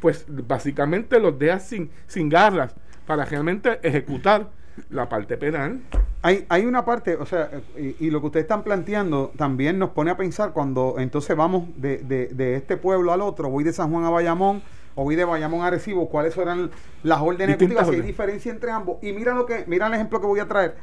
pues 0.00 0.26
básicamente 0.28 1.18
los 1.20 1.38
dejas 1.38 1.66
sin, 1.66 1.90
sin 2.06 2.28
garras 2.28 2.74
para 3.06 3.24
realmente 3.24 3.80
ejecutar 3.82 4.50
la 4.90 5.08
parte 5.08 5.36
penal. 5.36 5.80
Hay, 6.22 6.46
hay 6.48 6.64
una 6.64 6.84
parte, 6.84 7.16
o 7.16 7.26
sea, 7.26 7.50
y, 7.76 8.10
lo 8.10 8.20
que 8.20 8.26
ustedes 8.26 8.44
están 8.44 8.64
planteando 8.64 9.32
también 9.36 9.78
nos 9.78 9.90
pone 9.90 10.10
a 10.10 10.16
pensar 10.16 10.52
cuando 10.52 10.96
entonces 10.98 11.36
vamos 11.36 11.68
de, 11.76 11.98
de, 11.98 12.56
este 12.56 12.76
pueblo 12.76 13.12
al 13.12 13.20
otro, 13.20 13.50
voy 13.50 13.62
de 13.62 13.72
San 13.72 13.90
Juan 13.90 14.04
a 14.04 14.10
Bayamón 14.10 14.62
o 14.94 15.04
voy 15.04 15.16
de 15.16 15.24
Bayamón 15.24 15.62
a 15.62 15.66
Arecibo, 15.66 16.08
cuáles 16.08 16.36
eran 16.36 16.70
las 17.02 17.20
órdenes 17.20 17.56
ejecutivas, 17.56 17.88
si 17.88 17.94
hay 17.96 18.00
diferencia 18.00 18.52
entre 18.52 18.70
ambos. 18.70 19.02
Y 19.02 19.12
mira 19.12 19.34
lo 19.34 19.44
que, 19.44 19.64
mira 19.66 19.86
el 19.86 19.94
ejemplo 19.94 20.20
que 20.20 20.26
voy 20.26 20.40
a 20.40 20.48
traer. 20.48 20.76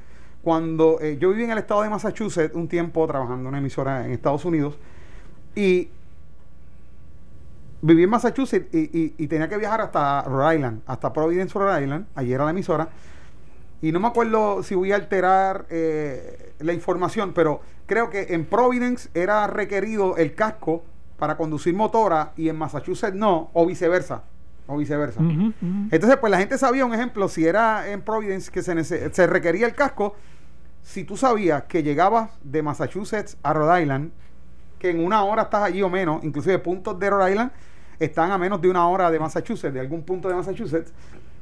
Cuando 0.44 1.00
eh, 1.02 1.18
yo 1.20 1.30
viví 1.30 1.44
en 1.44 1.52
el 1.52 1.58
estado 1.60 1.84
de 1.84 1.90
Massachusetts 1.90 2.56
un 2.56 2.68
tiempo 2.68 3.06
trabajando 3.08 3.42
en 3.42 3.48
una 3.48 3.58
emisora 3.60 4.06
en 4.06 4.12
Estados 4.12 4.44
Unidos 4.46 4.78
y 5.56 5.90
viví 7.82 8.04
en 8.04 8.10
Massachusetts 8.10 8.74
y, 8.74 9.14
y 9.18 9.28
tenía 9.28 9.48
que 9.48 9.58
viajar 9.58 9.82
hasta 9.82 10.24
Rhode 10.24 10.56
Island, 10.56 10.82
hasta 10.86 11.14
Providence, 11.14 11.58
Rhode 11.58 11.84
Island, 11.84 12.06
allí 12.16 12.34
era 12.34 12.46
la 12.46 12.52
emisora 12.52 12.90
y 13.82 13.92
no 13.92 14.00
me 14.00 14.08
acuerdo 14.08 14.62
si 14.62 14.76
voy 14.76 14.92
a 14.92 14.96
alterar 14.96 15.66
eh, 15.70 16.54
la 16.60 16.72
información, 16.72 17.34
pero 17.34 17.62
creo 17.88 18.12
que 18.12 18.28
en 18.30 18.46
Providence 18.46 19.10
era 19.16 19.48
requerido 19.48 20.18
el 20.18 20.36
casco 20.36 20.84
para 21.18 21.36
conducir 21.36 21.74
motora 21.74 22.34
y 22.38 22.50
en 22.50 22.58
Massachusetts 22.58 23.16
no, 23.16 23.50
o 23.54 23.66
viceversa. 23.66 24.24
O 24.68 24.78
viceversa. 24.78 25.20
Entonces, 25.20 26.18
pues 26.18 26.32
la 26.32 26.38
gente 26.38 26.58
sabía, 26.58 26.86
un 26.86 26.94
ejemplo, 26.94 27.28
si 27.28 27.46
era 27.46 27.90
en 27.90 28.02
Providence 28.02 28.50
que 28.52 28.62
se, 28.62 28.84
se 29.14 29.28
requería 29.28 29.66
el 29.66 29.74
casco, 29.74 30.16
si 30.84 31.04
tú 31.04 31.18
sabías 31.18 31.64
que 31.64 31.84
llegabas 31.84 32.32
de 32.44 32.64
Massachusetts 32.64 33.38
a 33.44 33.54
Rhode 33.54 33.82
Island, 33.82 34.12
que 34.80 34.90
en 34.90 35.04
una 35.04 35.24
hora 35.24 35.44
estás 35.44 35.64
allí 35.64 35.82
o 35.82 35.90
menos, 35.90 36.24
inclusive 36.24 36.58
puntos 36.60 36.98
de 37.00 37.10
Rhode 37.10 37.32
Island 37.32 37.52
están 38.00 38.32
a 38.32 38.38
menos 38.38 38.62
de 38.62 38.70
una 38.70 38.88
hora 38.88 39.12
de 39.12 39.20
Massachusetts, 39.20 39.74
de 39.74 39.80
algún 39.80 40.04
punto 40.04 40.28
de 40.28 40.36
Massachusetts, 40.36 40.92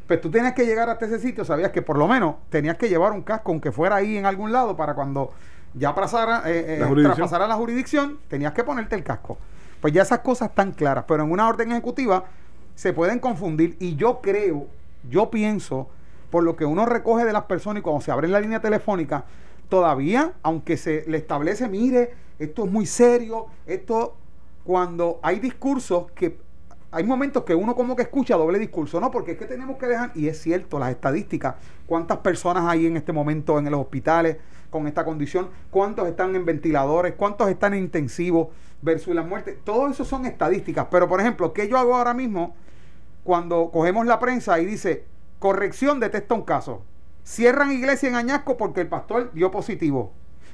pues 0.07 0.19
tú 0.19 0.29
tenías 0.29 0.53
que 0.53 0.65
llegar 0.65 0.89
hasta 0.89 1.05
ese 1.05 1.19
sitio, 1.19 1.45
sabías 1.45 1.71
que 1.71 1.81
por 1.81 1.97
lo 1.97 2.07
menos 2.07 2.35
tenías 2.49 2.77
que 2.77 2.89
llevar 2.89 3.11
un 3.11 3.21
casco, 3.21 3.51
aunque 3.51 3.71
fuera 3.71 3.97
ahí 3.97 4.17
en 4.17 4.25
algún 4.25 4.51
lado, 4.51 4.75
para 4.75 4.93
cuando 4.93 5.31
ya 5.73 5.93
pasara, 5.93 6.43
eh, 6.45 6.79
eh, 6.81 6.95
la 6.95 7.03
traspasara 7.03 7.47
la 7.47 7.55
jurisdicción, 7.55 8.17
tenías 8.27 8.53
que 8.53 8.63
ponerte 8.63 8.95
el 8.95 9.03
casco. 9.03 9.37
Pues 9.79 9.93
ya 9.93 10.01
esas 10.01 10.19
cosas 10.19 10.49
están 10.49 10.71
claras, 10.71 11.05
pero 11.07 11.23
en 11.23 11.31
una 11.31 11.47
orden 11.47 11.71
ejecutiva 11.71 12.25
se 12.79 12.93
pueden 12.93 13.19
confundir 13.19 13.75
y 13.81 13.97
yo 13.97 14.21
creo, 14.21 14.67
yo 15.09 15.29
pienso, 15.29 15.89
por 16.29 16.45
lo 16.45 16.55
que 16.55 16.63
uno 16.63 16.85
recoge 16.85 17.25
de 17.25 17.33
las 17.33 17.43
personas 17.43 17.81
y 17.81 17.83
cuando 17.83 17.99
se 17.99 18.09
abre 18.09 18.29
la 18.29 18.39
línea 18.39 18.61
telefónica, 18.61 19.25
todavía, 19.67 20.31
aunque 20.43 20.77
se 20.77 21.03
le 21.05 21.17
establece, 21.17 21.67
mire, 21.67 22.13
esto 22.39 22.63
es 22.63 22.71
muy 22.71 22.85
serio, 22.85 23.47
esto, 23.65 24.15
cuando 24.63 25.19
hay 25.23 25.41
discursos 25.41 26.09
que 26.13 26.39
hay 26.89 27.03
momentos 27.03 27.43
que 27.43 27.53
uno 27.53 27.75
como 27.75 27.97
que 27.97 28.03
escucha 28.03 28.37
doble 28.37 28.57
discurso, 28.57 29.01
¿no? 29.01 29.11
Porque 29.11 29.33
es 29.33 29.37
que 29.37 29.45
tenemos 29.45 29.75
que 29.77 29.87
dejar, 29.87 30.11
y 30.15 30.29
es 30.29 30.41
cierto, 30.41 30.79
las 30.79 30.91
estadísticas, 30.91 31.55
cuántas 31.85 32.19
personas 32.19 32.63
hay 32.65 32.85
en 32.85 32.95
este 32.95 33.11
momento 33.11 33.59
en 33.59 33.69
los 33.69 33.81
hospitales 33.81 34.37
con 34.69 34.87
esta 34.87 35.03
condición, 35.03 35.49
cuántos 35.69 36.07
están 36.07 36.33
en 36.33 36.45
ventiladores, 36.45 37.15
cuántos 37.15 37.49
están 37.49 37.73
en 37.73 37.83
intensivos 37.83 38.47
versus 38.81 39.13
las 39.13 39.27
muertes, 39.27 39.57
todo 39.65 39.89
eso 39.89 40.05
son 40.05 40.25
estadísticas, 40.25 40.87
pero 40.89 41.09
por 41.09 41.19
ejemplo, 41.19 41.51
¿qué 41.51 41.67
yo 41.67 41.77
hago 41.77 41.93
ahora 41.93 42.13
mismo 42.13 42.55
cuando 43.23 43.69
cogemos 43.71 44.05
la 44.05 44.19
prensa 44.19 44.59
y 44.59 44.65
dice, 44.65 45.05
corrección 45.39 45.99
detecta 45.99 46.35
un 46.35 46.43
caso, 46.43 46.83
cierran 47.23 47.71
iglesia 47.71 48.09
en 48.09 48.15
Añasco 48.15 48.57
porque 48.57 48.81
el 48.81 48.87
pastor 48.87 49.31
dio 49.33 49.51
positivo, 49.51 50.13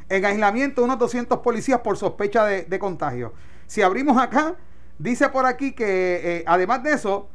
en 0.09 0.25
aislamiento 0.25 0.83
unos 0.83 0.99
200 0.99 1.39
policías 1.39 1.79
por 1.79 1.97
sospecha 1.97 2.45
de, 2.45 2.79
contagio, 2.79 3.33
si 3.67 3.81
abrimos 3.81 4.17
acá, 4.17 4.55
Dice 4.97 5.29
por 5.29 5.45
aquí 5.45 5.73
que 5.73 6.21
eh, 6.23 6.43
además 6.47 6.81
de 6.83 6.93
eso, 6.93 7.27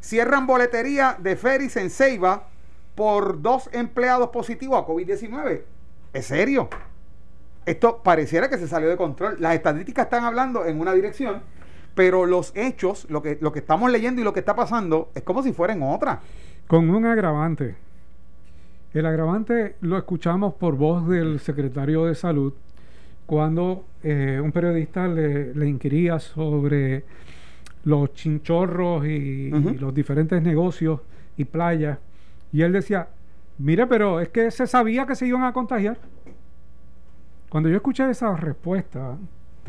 cierran 0.00 0.46
boletería 0.46 1.16
de 1.18 1.36
Ferris 1.36 1.76
en 1.76 1.90
Ceiba 1.90 2.48
por 2.94 3.42
dos 3.42 3.68
empleados 3.72 4.30
positivos 4.30 4.80
a 4.80 4.86
COVID-19. 4.86 5.62
¿Es 6.12 6.26
serio? 6.26 6.68
Esto 7.66 8.02
pareciera 8.02 8.48
que 8.48 8.58
se 8.58 8.68
salió 8.68 8.88
de 8.88 8.96
control. 8.96 9.36
Las 9.40 9.54
estadísticas 9.54 10.04
están 10.04 10.24
hablando 10.24 10.64
en 10.64 10.80
una 10.80 10.92
dirección, 10.92 11.42
pero 11.94 12.26
los 12.26 12.52
hechos, 12.54 13.06
lo 13.10 13.22
que, 13.22 13.38
lo 13.40 13.52
que 13.52 13.60
estamos 13.60 13.90
leyendo 13.90 14.20
y 14.20 14.24
lo 14.24 14.32
que 14.32 14.40
está 14.40 14.54
pasando, 14.54 15.10
es 15.14 15.22
como 15.22 15.42
si 15.42 15.52
fueran 15.52 15.82
otra. 15.82 16.20
Con 16.66 16.90
un 16.90 17.04
agravante. 17.04 17.76
El 18.92 19.06
agravante 19.06 19.76
lo 19.82 19.96
escuchamos 19.98 20.54
por 20.54 20.76
voz 20.76 21.06
del 21.08 21.38
secretario 21.40 22.06
de 22.06 22.14
Salud, 22.14 22.52
cuando 23.26 23.84
eh, 24.02 24.40
un 24.42 24.50
periodista 24.50 25.06
le, 25.06 25.68
inquiría 25.68 26.18
sobre 26.18 27.04
los 27.84 28.12
chinchorros 28.14 29.06
y, 29.06 29.50
los 29.50 29.94
diferentes 29.94 30.42
negocios 30.42 31.00
y 31.36 31.44
playas, 31.44 31.98
y 32.52 32.62
él 32.62 32.72
decía, 32.72 33.08
mire, 33.58 33.86
pero 33.86 34.20
es 34.20 34.28
que 34.30 34.50
se 34.50 34.66
sabía 34.66 35.06
que 35.06 35.14
se 35.14 35.26
iban 35.26 35.44
a 35.44 35.52
contagiar. 35.52 35.96
Cuando 37.48 37.68
yo 37.68 37.76
escuché 37.76 38.08
esa 38.10 38.36
respuesta... 38.36 39.16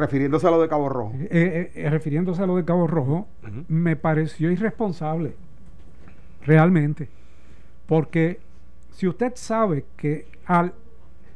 Refiriéndose 0.02 0.48
a 0.48 0.50
lo 0.50 0.60
de 0.60 0.68
Cabo 0.68 0.90
Rojo. 0.90 1.14
Eh, 1.30 1.72
eh, 1.76 1.90
refiriéndose 1.92 2.42
a 2.42 2.48
lo 2.48 2.56
de 2.56 2.66
Cabo 2.66 2.88
Rojo, 2.88 3.28
me 3.68 3.96
pareció 3.96 4.50
irresponsable, 4.50 5.36
realmente. 6.44 7.08
Porque 7.86 8.40
si 8.94 9.08
usted 9.08 9.34
sabe 9.36 9.86
que 9.98 10.26
al 10.48 10.74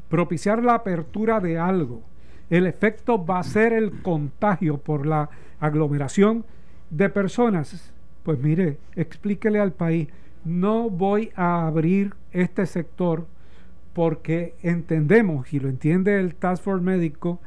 propiciar 0.09 0.63
la 0.63 0.73
apertura 0.73 1.39
de 1.39 1.59
algo, 1.59 2.01
el 2.49 2.65
efecto 2.65 3.23
va 3.23 3.37
a 3.37 3.43
ser 3.43 3.71
el 3.71 4.01
contagio 4.01 4.79
por 4.79 5.05
la 5.05 5.29
aglomeración 5.59 6.43
de 6.89 7.09
personas. 7.09 7.93
Pues 8.23 8.39
mire, 8.39 8.79
explíquele 8.95 9.59
al 9.59 9.73
país, 9.73 10.07
no 10.43 10.89
voy 10.89 11.31
a 11.35 11.67
abrir 11.67 12.15
este 12.31 12.65
sector 12.65 13.27
porque 13.93 14.55
entendemos, 14.63 15.53
y 15.53 15.59
lo 15.59 15.69
entiende 15.69 16.19
el 16.19 16.33
Task 16.33 16.63
Force 16.63 16.83
médico, 16.83 17.39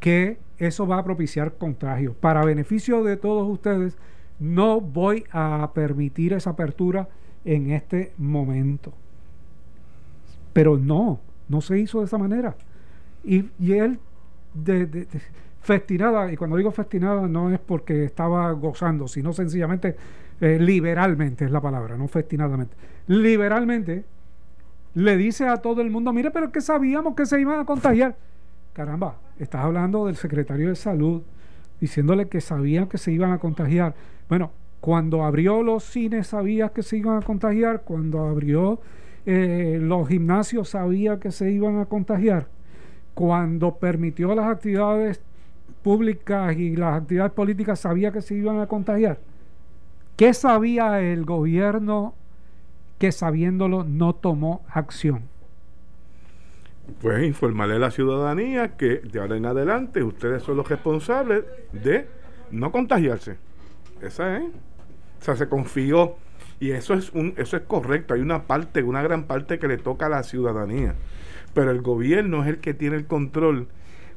que 0.00 0.44
eso 0.58 0.86
va 0.86 0.98
a 0.98 1.04
propiciar 1.04 1.54
contagio. 1.54 2.14
Para 2.14 2.44
beneficio 2.44 3.02
de 3.02 3.16
todos 3.16 3.48
ustedes, 3.48 3.96
no 4.38 4.80
voy 4.80 5.24
a 5.32 5.70
permitir 5.74 6.32
esa 6.32 6.50
apertura 6.50 7.08
en 7.44 7.70
este 7.70 8.12
momento. 8.18 8.92
Pero 10.52 10.78
no, 10.78 11.20
no 11.48 11.60
se 11.60 11.78
hizo 11.78 12.00
de 12.00 12.06
esa 12.06 12.18
manera. 12.18 12.56
Y, 13.24 13.50
y 13.58 13.72
él 13.72 13.98
de, 14.54 15.06
festinada, 15.60 16.32
y 16.32 16.36
cuando 16.36 16.56
digo 16.56 16.70
festinada 16.70 17.26
no 17.26 17.50
es 17.50 17.58
porque 17.58 18.04
estaba 18.04 18.50
gozando, 18.52 19.08
sino 19.08 19.32
sencillamente 19.32 19.96
eh, 20.40 20.58
liberalmente 20.60 21.44
es 21.44 21.50
la 21.50 21.60
palabra, 21.60 21.96
no 21.96 22.08
festinadamente. 22.08 22.76
Liberalmente 23.08 24.04
le 24.94 25.16
dice 25.16 25.46
a 25.48 25.56
todo 25.56 25.82
el 25.82 25.90
mundo, 25.90 26.12
mire, 26.12 26.30
pero 26.30 26.50
que 26.50 26.60
sabíamos 26.60 27.14
que 27.14 27.26
se 27.26 27.40
iban 27.40 27.60
a 27.60 27.64
contagiar. 27.64 28.16
Caramba, 28.76 29.16
estás 29.38 29.64
hablando 29.64 30.04
del 30.04 30.16
secretario 30.16 30.68
de 30.68 30.76
salud, 30.76 31.22
diciéndole 31.80 32.28
que 32.28 32.42
sabían 32.42 32.90
que 32.90 32.98
se 32.98 33.10
iban 33.10 33.32
a 33.32 33.38
contagiar. 33.38 33.94
Bueno, 34.28 34.50
cuando 34.82 35.24
abrió 35.24 35.62
los 35.62 35.82
cines 35.82 36.26
sabía 36.26 36.68
que 36.68 36.82
se 36.82 36.98
iban 36.98 37.16
a 37.16 37.22
contagiar, 37.22 37.84
cuando 37.84 38.26
abrió 38.26 38.78
eh, 39.24 39.78
los 39.80 40.06
gimnasios 40.08 40.68
sabía 40.68 41.18
que 41.18 41.32
se 41.32 41.50
iban 41.50 41.78
a 41.78 41.86
contagiar 41.86 42.48
cuando 43.14 43.76
permitió 43.76 44.34
las 44.34 44.44
actividades 44.44 45.22
públicas 45.82 46.54
y 46.54 46.76
las 46.76 47.00
actividades 47.00 47.32
políticas 47.32 47.80
sabía 47.80 48.12
que 48.12 48.20
se 48.20 48.34
iban 48.34 48.60
a 48.60 48.66
contagiar? 48.66 49.20
¿Qué 50.16 50.34
sabía 50.34 51.00
el 51.00 51.24
gobierno 51.24 52.12
que 52.98 53.10
sabiéndolo 53.10 53.84
no 53.84 54.14
tomó 54.14 54.60
acción? 54.68 55.34
Pues 57.00 57.24
informarle 57.24 57.76
a 57.76 57.78
la 57.78 57.90
ciudadanía 57.90 58.76
que 58.76 58.98
de 58.98 59.20
ahora 59.20 59.36
en 59.36 59.46
adelante 59.46 60.02
ustedes 60.02 60.42
son 60.42 60.56
los 60.56 60.68
responsables 60.68 61.44
de 61.72 62.06
no 62.50 62.72
contagiarse. 62.72 63.36
Esa 64.00 64.38
es. 64.38 64.44
O 65.20 65.24
sea, 65.24 65.36
se 65.36 65.48
confió 65.48 66.16
y 66.60 66.70
eso 66.70 66.94
es 66.94 67.12
un 67.12 67.34
eso 67.36 67.56
es 67.56 67.64
correcto, 67.64 68.14
hay 68.14 68.20
una 68.20 68.44
parte, 68.44 68.82
una 68.82 69.02
gran 69.02 69.24
parte 69.24 69.58
que 69.58 69.68
le 69.68 69.78
toca 69.78 70.06
a 70.06 70.10
la 70.10 70.22
ciudadanía. 70.22 70.94
Pero 71.54 71.70
el 71.70 71.82
gobierno 71.82 72.42
es 72.42 72.48
el 72.48 72.58
que 72.58 72.74
tiene 72.74 72.96
el 72.96 73.06
control 73.06 73.68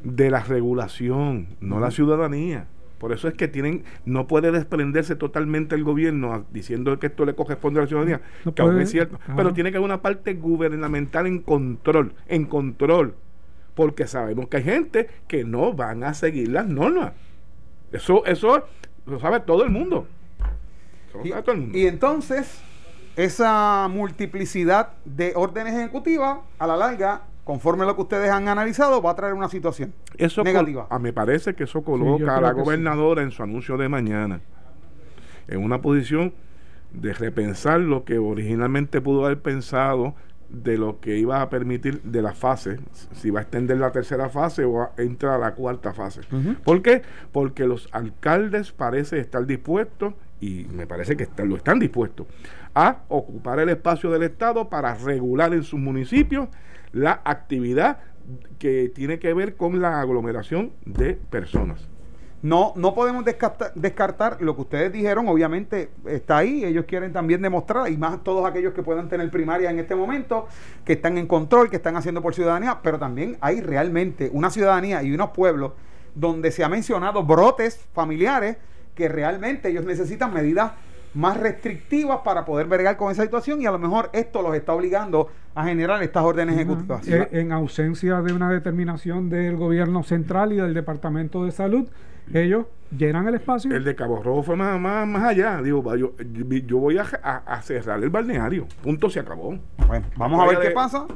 de 0.04 0.30
la 0.30 0.44
regulación, 0.44 1.48
no 1.62 1.80
la 1.80 1.92
ciudadanía. 1.92 2.68
Por 3.00 3.14
eso 3.14 3.30
es 3.30 3.34
que 3.34 3.48
tienen, 3.48 3.86
no 4.06 4.28
puede 4.28 4.52
desprenderse 4.52 5.16
totalmente 5.16 5.74
el 5.74 5.86
gobierno 5.86 6.46
diciendo 6.52 7.00
que 7.00 7.08
esto 7.08 7.26
le 7.26 7.34
corresponde 7.34 7.80
a 7.80 7.84
la 7.84 7.88
ciudadanía, 7.88 8.22
que 8.54 8.62
aún 8.62 8.80
es 8.82 8.92
cierto, 8.92 9.18
pero 9.36 9.54
tiene 9.54 9.72
que 9.72 9.78
haber 9.78 9.86
una 9.86 10.02
parte 10.02 10.34
gubernamental 10.34 11.26
en 11.26 11.40
control, 11.40 12.14
en 12.28 12.46
control, 12.46 13.16
porque 13.74 14.06
sabemos 14.06 14.50
que 14.50 14.58
hay 14.58 14.64
gente 14.64 15.10
que 15.28 15.46
no 15.46 15.74
van 15.74 16.04
a 16.04 16.14
seguir 16.14 16.50
las 16.50 16.68
normas. 16.68 17.14
Eso, 17.94 18.26
eso 18.26 18.66
lo 19.06 19.20
sabe 19.20 19.40
todo 19.40 19.64
el 19.64 19.70
mundo. 19.70 20.06
y 21.74 21.88
entonces, 21.88 22.62
esa 23.16 23.88
multiplicidad 23.90 24.90
de 25.06 25.32
órdenes 25.36 25.74
ejecutivas, 25.74 26.40
a 26.60 26.68
la 26.68 26.76
larga, 26.76 27.24
conforme 27.50 27.82
a 27.82 27.88
lo 27.88 27.96
que 27.96 28.04
ustedes 28.04 28.30
han 28.30 28.48
analizado, 28.48 29.02
va 29.02 29.10
a 29.10 29.16
traer 29.16 29.34
una 29.34 29.50
situación 29.50 29.92
eso 30.20 30.44
negativa. 30.44 30.86
A, 30.88 31.00
me 31.00 31.14
parece 31.14 31.56
que 31.56 31.64
eso 31.64 31.82
coloca 31.82 32.38
a 32.38 32.42
la 32.42 32.52
gobernadora 32.52 33.24
en 33.24 33.32
su 33.32 33.42
anuncio 33.42 33.76
de 33.76 33.90
mañana 33.90 34.42
en 35.48 35.64
una 35.64 35.82
posición 35.82 36.32
de 36.94 37.12
repensar 37.12 37.80
lo 37.80 38.04
que 38.04 38.20
originalmente 38.20 39.02
pudo 39.02 39.26
haber 39.26 39.42
pensado 39.42 40.14
de 40.50 40.78
lo 40.78 41.00
que 41.00 41.18
iba 41.18 41.42
a 41.42 41.50
permitir 41.50 42.04
de 42.04 42.22
la 42.22 42.34
fase, 42.34 42.82
si 43.14 43.32
va 43.32 43.40
a 43.40 43.42
extender 43.42 43.80
la 43.80 43.92
tercera 43.92 44.30
fase 44.30 44.64
o 44.64 44.84
a 44.84 44.92
entrar 44.98 45.34
a 45.34 45.40
la 45.40 45.56
cuarta 45.56 45.92
fase. 45.92 46.22
¿Por 46.64 46.84
qué? 46.84 47.02
Porque 47.32 47.66
los 47.66 47.90
alcaldes 47.94 48.72
parecen 48.72 49.22
estar 49.22 49.48
dispuestos, 49.48 50.14
y 50.40 50.68
me 50.72 50.86
parece 50.86 51.18
que 51.18 51.28
lo 51.44 51.56
están 51.56 51.80
dispuestos, 51.80 52.28
a 52.76 53.00
ocupar 53.08 53.58
el 53.60 53.70
espacio 53.70 54.12
del 54.12 54.22
Estado 54.22 54.70
para 54.70 54.94
regular 54.94 55.52
en 55.56 55.64
sus 55.64 55.80
municipios 55.80 56.48
la 56.92 57.22
actividad 57.24 58.00
que 58.58 58.92
tiene 58.94 59.20
que 59.20 59.34
ver 59.34 59.56
con 59.56 59.82
la 59.82 60.02
aglomeración 60.02 60.72
de 60.86 61.14
personas. 61.16 61.88
No, 62.42 62.72
no 62.78 62.96
podemos 62.96 63.26
descartar, 63.26 64.42
lo 64.42 64.56
que 64.56 64.62
ustedes 64.62 64.94
dijeron, 64.94 65.28
obviamente 65.28 65.90
está 66.06 66.38
ahí, 66.38 66.64
ellos 66.64 66.86
quieren 66.86 67.12
también 67.12 67.42
demostrar, 67.42 67.92
y 67.92 67.98
más 67.98 68.24
todos 68.24 68.46
aquellos 68.46 68.74
que 68.74 68.82
puedan 68.82 69.10
tener 69.10 69.30
primaria 69.30 69.70
en 69.70 69.78
este 69.78 69.94
momento, 69.94 70.48
que 70.86 70.94
están 70.94 71.18
en 71.18 71.28
control, 71.28 71.70
que 71.70 71.76
están 71.76 71.98
haciendo 71.98 72.22
por 72.22 72.34
ciudadanía, 72.34 72.80
pero 72.82 72.98
también 72.98 73.38
hay 73.42 73.60
realmente 73.60 74.30
una 74.32 74.50
ciudadanía 74.52 75.04
y 75.04 75.12
unos 75.12 75.32
pueblos 75.32 75.74
donde 76.16 76.52
se 76.52 76.64
ha 76.64 76.70
mencionado 76.70 77.24
brotes 77.24 77.86
familiares 77.94 78.56
que 78.96 79.10
realmente 79.10 79.70
ellos 79.70 79.84
necesitan 79.86 80.34
medidas 80.34 80.72
más 81.14 81.38
restrictivas 81.38 82.20
para 82.24 82.46
poder 82.46 82.68
vergar 82.68 82.98
con 82.98 83.12
esa 83.12 83.24
situación 83.24 83.62
y 83.62 83.66
a 83.66 83.72
lo 83.72 83.80
mejor 83.80 84.10
esto 84.14 84.42
los 84.42 84.56
está 84.56 84.74
obligando 84.74 85.30
a 85.56 85.66
generar 85.66 86.02
estas 86.04 86.24
órdenes 86.24 86.56
ejecutivas. 86.56 87.08
Eh, 87.08 87.28
en 87.32 87.52
ausencia 87.52 88.22
de 88.22 88.34
una 88.34 88.52
determinación 88.52 89.30
del 89.30 89.56
gobierno 89.58 90.04
central 90.04 90.54
y 90.54 90.58
del 90.58 90.74
Departamento 90.74 91.44
de 91.44 91.52
Salud, 91.52 91.88
ellos 92.34 92.66
llenan 92.96 93.28
el 93.28 93.36
espacio. 93.36 93.76
El 93.76 93.84
de 93.84 93.96
Cabo 93.96 94.22
Rojo 94.22 94.44
fue 94.44 94.56
más, 94.56 94.80
más, 94.80 95.24
allá. 95.24 95.62
Digo, 95.62 95.96
yo, 95.96 96.14
yo 96.18 96.78
voy 96.78 96.98
a, 96.98 97.04
a, 97.04 97.62
cerrar 97.62 98.02
el 98.04 98.10
balneario. 98.10 98.68
Punto, 98.84 99.10
se 99.10 99.20
acabó. 99.20 99.58
Bueno, 99.88 100.06
vamos 100.16 100.42
a 100.42 100.48
ver 100.48 100.60
qué 100.60 100.72
pasa. 100.72 101.08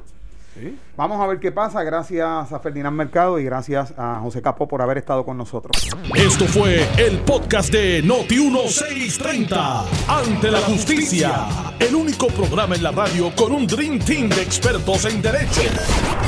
Vamos 0.95 1.19
a 1.19 1.27
ver 1.27 1.39
qué 1.39 1.51
pasa. 1.51 1.83
Gracias 1.83 2.51
a 2.51 2.59
Ferdinand 2.59 2.95
Mercado 2.95 3.39
y 3.39 3.43
gracias 3.43 3.93
a 3.97 4.19
José 4.21 4.41
Capó 4.41 4.67
por 4.67 4.81
haber 4.81 4.97
estado 4.97 5.25
con 5.25 5.37
nosotros. 5.37 5.71
Esto 6.15 6.45
fue 6.45 6.87
el 6.97 7.19
podcast 7.19 7.71
de 7.71 8.03
Noti1630. 8.03 9.83
Ante 10.07 10.51
la 10.51 10.59
justicia. 10.59 11.47
El 11.79 11.95
único 11.95 12.27
programa 12.27 12.75
en 12.75 12.83
la 12.83 12.91
radio 12.91 13.33
con 13.35 13.51
un 13.51 13.65
Dream 13.67 13.99
Team 13.99 14.29
de 14.29 14.41
expertos 14.41 15.05
en 15.05 15.21
derecho. 15.21 15.61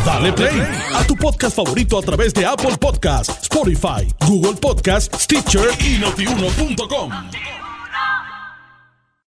Dale 0.05 0.33
play 0.33 0.61
a 0.95 1.05
tu 1.05 1.15
podcast 1.15 1.55
favorito 1.55 1.97
a 1.97 2.01
través 2.01 2.33
de 2.33 2.45
Apple 2.45 2.77
Podcasts, 2.79 3.43
Spotify, 3.43 4.13
Google 4.27 4.55
Podcasts, 4.59 5.23
Stitcher 5.23 5.69
y 5.79 5.97
notiuno.com. 5.99 7.11